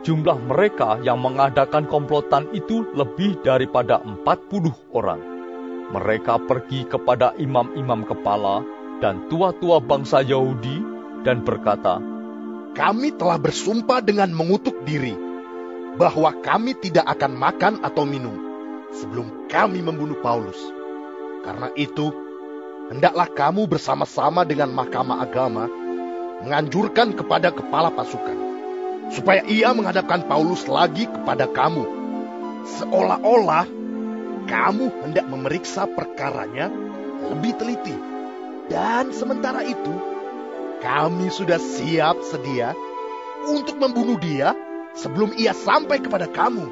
jumlah 0.00 0.38
mereka 0.48 0.96
yang 1.04 1.20
mengadakan 1.20 1.84
komplotan 1.84 2.48
itu 2.56 2.88
lebih 2.96 3.40
daripada 3.44 4.00
40 4.00 4.72
orang. 4.96 5.39
Mereka 5.90 6.46
pergi 6.46 6.86
kepada 6.86 7.34
imam-imam 7.34 8.06
kepala 8.06 8.62
dan 9.02 9.26
tua-tua 9.26 9.82
bangsa 9.82 10.22
Yahudi 10.22 10.78
dan 11.26 11.42
berkata, 11.42 11.98
Kami 12.76 13.10
telah 13.18 13.42
bersumpah 13.42 13.98
dengan 13.98 14.30
mengutuk 14.30 14.86
diri 14.86 15.18
bahwa 15.98 16.30
kami 16.38 16.78
tidak 16.78 17.10
akan 17.18 17.32
makan 17.34 17.74
atau 17.82 18.06
minum 18.06 18.38
sebelum 18.94 19.50
kami 19.50 19.82
membunuh 19.82 20.22
Paulus. 20.22 20.58
Karena 21.42 21.74
itu, 21.74 22.14
hendaklah 22.94 23.26
kamu 23.26 23.66
bersama-sama 23.66 24.46
dengan 24.46 24.70
mahkamah 24.70 25.26
agama 25.26 25.66
menganjurkan 26.46 27.18
kepada 27.18 27.50
kepala 27.50 27.90
pasukan 27.90 28.38
supaya 29.10 29.42
ia 29.44 29.74
menghadapkan 29.74 30.24
Paulus 30.30 30.70
lagi 30.70 31.10
kepada 31.10 31.50
kamu 31.50 31.82
seolah-olah 32.78 33.79
kamu 34.50 34.90
hendak 35.06 35.30
memeriksa 35.30 35.86
perkaranya 35.86 36.66
lebih 37.30 37.54
teliti. 37.54 37.94
Dan 38.66 39.14
sementara 39.14 39.62
itu 39.62 39.94
kami 40.82 41.30
sudah 41.30 41.62
siap 41.62 42.18
sedia 42.26 42.74
untuk 43.46 43.78
membunuh 43.78 44.18
dia 44.18 44.58
sebelum 44.98 45.38
ia 45.38 45.54
sampai 45.54 46.02
kepada 46.02 46.26
kamu. 46.26 46.66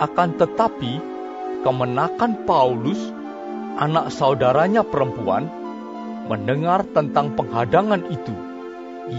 Akan 0.00 0.40
tetapi 0.40 0.96
kemenakan 1.60 2.48
Paulus 2.48 3.00
anak 3.76 4.08
saudaranya 4.16 4.80
perempuan 4.80 5.48
mendengar 6.28 6.88
tentang 6.88 7.36
penghadangan 7.36 8.08
itu. 8.08 8.32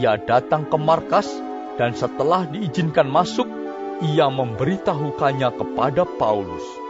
Ia 0.01 0.17
datang 0.17 0.65
ke 0.65 0.77
markas 0.79 1.27
dan 1.75 1.93
setelah 1.93 2.47
diizinkan 2.47 3.09
masuk, 3.11 3.45
ia 4.01 4.31
memberitahukannya 4.31 5.49
kepada 5.59 6.07
Paulus. 6.17 6.80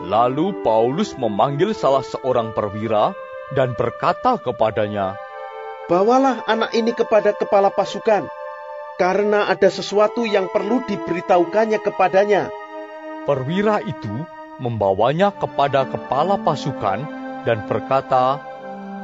Lalu 0.00 0.64
Paulus 0.64 1.12
memanggil 1.20 1.76
salah 1.76 2.00
seorang 2.00 2.56
perwira 2.56 3.12
dan 3.52 3.76
berkata 3.76 4.40
kepadanya, 4.40 5.20
Bawalah 5.92 6.48
anak 6.48 6.72
ini 6.72 6.96
kepada 6.96 7.36
kepala 7.36 7.68
pasukan, 7.68 8.24
karena 8.96 9.52
ada 9.52 9.68
sesuatu 9.68 10.24
yang 10.24 10.48
perlu 10.48 10.80
diberitahukannya 10.88 11.78
kepadanya. 11.84 12.48
Perwira 13.28 13.84
itu 13.84 14.24
membawanya 14.56 15.34
kepada 15.36 15.84
kepala 15.84 16.40
pasukan 16.40 17.04
dan 17.44 17.68
berkata, 17.68 18.40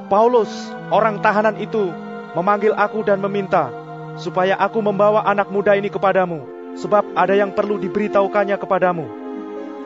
Paulus, 0.08 0.48
orang 0.88 1.20
tahanan 1.20 1.60
itu, 1.60 1.92
memanggil 2.32 2.72
aku 2.72 3.04
dan 3.04 3.20
meminta 3.20 3.68
supaya 4.18 4.58
aku 4.58 4.82
membawa 4.82 5.22
anak 5.24 5.48
muda 5.48 5.78
ini 5.78 5.86
kepadamu, 5.88 6.42
sebab 6.74 7.14
ada 7.14 7.38
yang 7.38 7.54
perlu 7.54 7.78
diberitahukannya 7.78 8.58
kepadamu. 8.58 9.06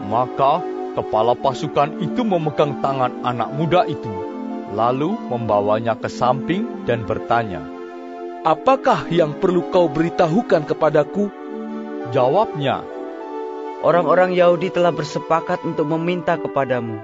Maka 0.02 0.64
kepala 0.94 1.36
pasukan 1.36 2.00
itu 2.00 2.22
memegang 2.22 2.80
tangan 2.84 3.24
anak 3.24 3.50
muda 3.52 3.84
itu, 3.88 4.10
lalu 4.72 5.16
membawanya 5.28 5.96
ke 5.96 6.08
samping 6.08 6.86
dan 6.88 7.04
bertanya, 7.04 7.64
Apakah 8.42 9.06
yang 9.06 9.38
perlu 9.38 9.70
kau 9.70 9.86
beritahukan 9.86 10.66
kepadaku? 10.66 11.30
Jawabnya, 12.10 12.82
Orang-orang 13.82 14.34
Yahudi 14.34 14.70
telah 14.70 14.94
bersepakat 14.94 15.62
untuk 15.66 15.90
meminta 15.90 16.38
kepadamu, 16.38 17.02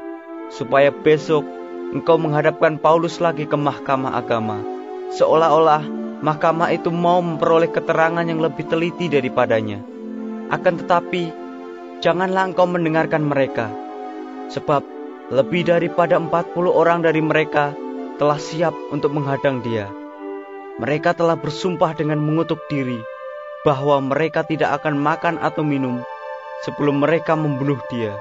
supaya 0.51 0.95
besok 0.95 1.43
engkau 1.91 2.19
menghadapkan 2.19 2.79
Paulus 2.79 3.19
lagi 3.19 3.47
ke 3.51 3.59
mahkamah 3.59 4.15
agama 4.15 4.79
seolah-olah 5.13 5.85
mahkamah 6.21 6.69
itu 6.75 6.93
mau 6.93 7.25
memperoleh 7.25 7.71
keterangan 7.73 8.25
yang 8.25 8.41
lebih 8.43 8.69
teliti 8.69 9.09
daripadanya. 9.09 9.81
Akan 10.53 10.81
tetapi, 10.81 11.33
janganlah 11.99 12.51
engkau 12.51 12.67
mendengarkan 12.67 13.27
mereka, 13.27 13.71
sebab 14.55 14.87
lebih 15.29 15.67
daripada 15.69 16.17
40 16.17 16.55
orang 16.71 17.05
dari 17.05 17.21
mereka 17.21 17.77
telah 18.17 18.41
siap 18.41 18.75
untuk 18.91 19.15
menghadang 19.15 19.61
dia. 19.61 19.91
Mereka 20.79 21.19
telah 21.19 21.35
bersumpah 21.35 21.93
dengan 21.99 22.23
mengutuk 22.23 22.63
diri 22.71 23.03
bahwa 23.67 23.99
mereka 23.99 24.47
tidak 24.47 24.79
akan 24.83 24.95
makan 24.95 25.37
atau 25.43 25.67
minum 25.67 26.01
sebelum 26.63 27.03
mereka 27.03 27.35
membunuh 27.35 27.79
dia. 27.91 28.15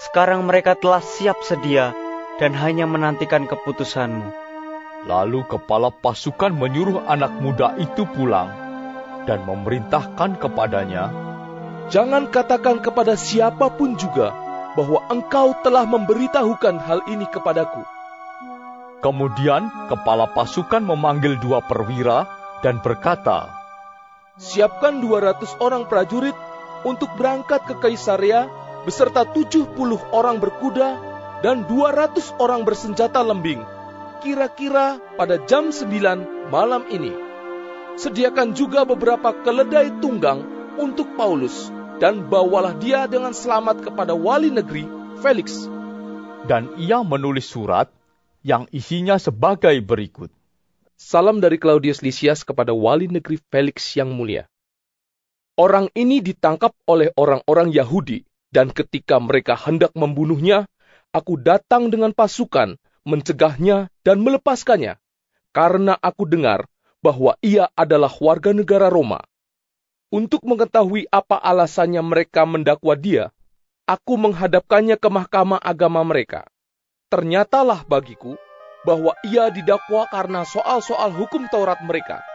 Sekarang 0.00 0.46
mereka 0.48 0.74
telah 0.74 1.02
siap 1.02 1.38
sedia 1.46 1.94
dan 2.42 2.56
hanya 2.56 2.88
menantikan 2.88 3.46
keputusanmu. 3.46 4.32
Lalu 5.06 5.46
kepala 5.48 5.88
pasukan 5.92 6.52
menyuruh 6.52 7.04
anak 7.08 7.32
muda 7.40 7.72
itu 7.80 8.04
pulang 8.04 8.52
dan 9.24 9.44
memerintahkan 9.44 10.40
kepadanya, 10.40 11.29
Jangan 11.90 12.30
katakan 12.30 12.78
kepada 12.78 13.18
siapa 13.18 13.66
pun 13.74 13.98
juga 13.98 14.30
bahwa 14.78 15.02
engkau 15.10 15.58
telah 15.66 15.82
memberitahukan 15.82 16.78
hal 16.78 17.02
ini 17.10 17.26
kepadaku. 17.26 17.82
Kemudian 19.02 19.66
kepala 19.90 20.30
pasukan 20.30 20.86
memanggil 20.86 21.34
dua 21.42 21.58
perwira 21.58 22.30
dan 22.62 22.78
berkata, 22.78 23.50
Siapkan 24.38 25.02
200 25.02 25.58
orang 25.58 25.90
prajurit 25.90 26.38
untuk 26.86 27.10
berangkat 27.18 27.66
ke 27.66 27.74
Kaisarea 27.82 28.46
beserta 28.86 29.26
70 29.26 29.74
orang 30.14 30.38
berkuda 30.38 30.94
dan 31.42 31.66
200 31.66 32.38
orang 32.38 32.62
bersenjata 32.62 33.18
lembing 33.18 33.66
kira-kira 34.22 35.02
pada 35.18 35.42
jam 35.42 35.74
9 35.74 36.54
malam 36.54 36.86
ini. 36.86 37.10
Sediakan 37.98 38.54
juga 38.54 38.86
beberapa 38.86 39.34
keledai 39.42 39.98
tunggang 39.98 40.46
untuk 40.78 41.18
Paulus 41.18 41.79
dan 42.00 42.32
bawalah 42.32 42.80
dia 42.80 43.04
dengan 43.04 43.36
selamat 43.36 43.84
kepada 43.84 44.16
wali 44.16 44.48
negeri 44.48 44.88
Felix. 45.20 45.68
Dan 46.48 46.72
ia 46.80 47.04
menulis 47.04 47.44
surat 47.44 47.92
yang 48.40 48.64
isinya 48.72 49.20
sebagai 49.20 49.76
berikut. 49.84 50.32
Salam 50.96 51.44
dari 51.44 51.60
Claudius 51.60 52.00
Lysias 52.00 52.40
kepada 52.40 52.72
wali 52.72 53.12
negeri 53.12 53.36
Felix 53.52 53.92
yang 54.00 54.16
mulia. 54.16 54.48
Orang 55.60 55.92
ini 55.92 56.24
ditangkap 56.24 56.72
oleh 56.88 57.12
orang-orang 57.20 57.68
Yahudi, 57.68 58.24
dan 58.48 58.72
ketika 58.72 59.20
mereka 59.20 59.52
hendak 59.60 59.92
membunuhnya, 59.92 60.64
aku 61.12 61.36
datang 61.36 61.92
dengan 61.92 62.16
pasukan 62.16 62.80
mencegahnya 63.04 63.92
dan 64.00 64.24
melepaskannya, 64.24 64.96
karena 65.52 66.00
aku 66.00 66.24
dengar 66.24 66.64
bahwa 67.04 67.36
ia 67.44 67.68
adalah 67.76 68.12
warga 68.24 68.56
negara 68.56 68.88
Roma. 68.88 69.20
Untuk 70.10 70.42
mengetahui 70.42 71.06
apa 71.14 71.38
alasannya 71.38 72.02
mereka 72.02 72.42
mendakwa 72.42 72.98
dia, 72.98 73.30
aku 73.86 74.18
menghadapkannya 74.18 74.98
ke 74.98 75.06
mahkamah 75.06 75.62
agama 75.62 76.02
mereka. 76.02 76.50
Ternyatalah 77.14 77.86
bagiku 77.86 78.34
bahwa 78.82 79.14
ia 79.22 79.46
didakwa 79.54 80.10
karena 80.10 80.42
soal-soal 80.42 81.14
hukum 81.14 81.46
Taurat 81.46 81.78
mereka, 81.86 82.26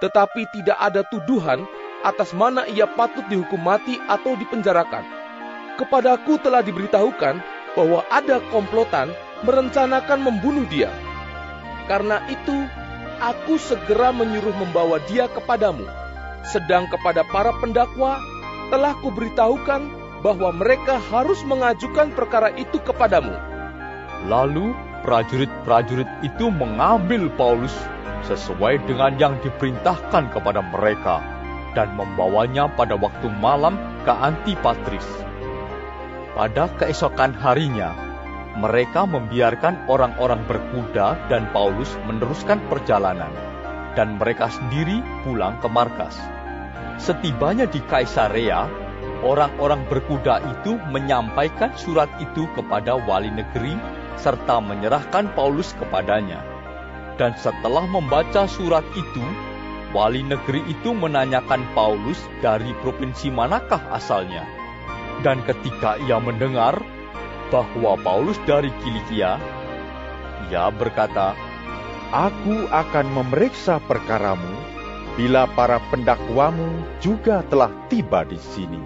tetapi 0.00 0.48
tidak 0.56 0.80
ada 0.80 1.04
tuduhan 1.04 1.68
atas 2.00 2.32
mana 2.32 2.64
ia 2.64 2.88
patut 2.88 3.28
dihukum 3.28 3.60
mati 3.60 4.00
atau 4.08 4.32
dipenjarakan. 4.32 5.04
Kepadaku 5.76 6.40
telah 6.40 6.64
diberitahukan 6.64 7.44
bahwa 7.76 8.08
ada 8.08 8.40
komplotan 8.48 9.12
merencanakan 9.44 10.24
membunuh 10.24 10.64
dia. 10.72 10.88
Karena 11.92 12.24
itu, 12.32 12.56
aku 13.20 13.60
segera 13.60 14.16
menyuruh 14.16 14.56
membawa 14.56 14.96
dia 15.12 15.28
kepadamu. 15.28 16.07
Sedang 16.46 16.86
kepada 16.92 17.26
para 17.26 17.54
pendakwa, 17.58 18.20
telah 18.68 18.94
kuberitahukan 19.00 19.90
bahwa 20.20 20.50
mereka 20.50 20.98
harus 21.10 21.40
mengajukan 21.46 22.12
perkara 22.12 22.52
itu 22.58 22.78
kepadamu. 22.82 23.34
Lalu 24.26 24.74
prajurit-prajurit 25.06 26.08
itu 26.26 26.50
mengambil 26.50 27.30
Paulus 27.38 27.72
sesuai 28.26 28.82
dengan 28.84 29.14
yang 29.16 29.34
diperintahkan 29.40 30.34
kepada 30.34 30.60
mereka 30.60 31.22
dan 31.78 31.94
membawanya 31.94 32.66
pada 32.74 32.98
waktu 32.98 33.30
malam 33.38 33.78
ke 34.02 34.10
Antipatris. 34.10 35.06
Pada 36.34 36.70
keesokan 36.78 37.34
harinya, 37.34 37.94
mereka 38.58 39.06
membiarkan 39.06 39.86
orang-orang 39.86 40.42
berkuda 40.50 41.14
dan 41.30 41.46
Paulus 41.54 41.94
meneruskan 42.10 42.58
perjalanan, 42.66 43.30
dan 43.98 44.14
mereka 44.14 44.46
sendiri 44.46 45.02
pulang 45.26 45.58
ke 45.58 45.66
markas. 45.66 46.14
Setibanya 47.02 47.66
di 47.66 47.82
Kaisarea, 47.82 48.70
orang-orang 49.26 49.82
berkuda 49.90 50.38
itu 50.38 50.78
menyampaikan 50.94 51.74
surat 51.74 52.06
itu 52.22 52.46
kepada 52.54 52.94
wali 52.94 53.34
negeri 53.34 53.74
serta 54.14 54.62
menyerahkan 54.62 55.34
Paulus 55.34 55.74
kepadanya. 55.82 56.46
Dan 57.18 57.34
setelah 57.34 57.82
membaca 57.90 58.46
surat 58.46 58.86
itu, 58.94 59.24
wali 59.90 60.22
negeri 60.22 60.62
itu 60.70 60.94
menanyakan 60.94 61.66
Paulus 61.74 62.22
dari 62.38 62.70
provinsi 62.78 63.34
manakah 63.34 63.82
asalnya. 63.90 64.46
Dan 65.26 65.42
ketika 65.42 65.98
ia 65.98 66.22
mendengar 66.22 66.78
bahwa 67.50 67.98
Paulus 67.98 68.38
dari 68.46 68.70
Kilikia, 68.78 69.34
ia 70.46 70.70
berkata, 70.70 71.34
Aku 72.08 72.64
akan 72.72 73.04
memeriksa 73.12 73.76
perkaramu 73.84 74.48
bila 75.12 75.44
para 75.52 75.76
pendakwamu 75.92 76.80
juga 77.04 77.44
telah 77.52 77.68
tiba 77.92 78.24
di 78.24 78.40
sini. 78.40 78.80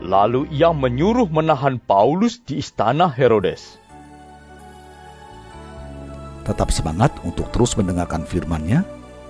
Lalu 0.00 0.48
ia 0.48 0.72
menyuruh 0.72 1.28
menahan 1.28 1.76
Paulus 1.76 2.40
di 2.40 2.64
istana 2.64 3.04
Herodes. 3.04 3.76
Tetap 6.48 6.72
semangat 6.72 7.12
untuk 7.20 7.52
terus 7.52 7.76
mendengarkan 7.76 8.24
firman-Nya. 8.24 8.80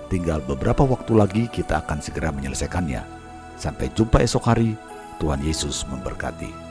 Tinggal 0.07 0.39
beberapa 0.47 0.87
waktu 0.87 1.11
lagi 1.11 1.43
kita 1.51 1.83
akan 1.83 1.99
segera 1.99 2.31
menyelesaikannya. 2.31 3.03
Sampai 3.59 3.91
jumpa 3.91 4.23
esok 4.23 4.47
hari. 4.47 4.79
Tuhan 5.19 5.43
Yesus 5.43 5.83
memberkati. 5.91 6.68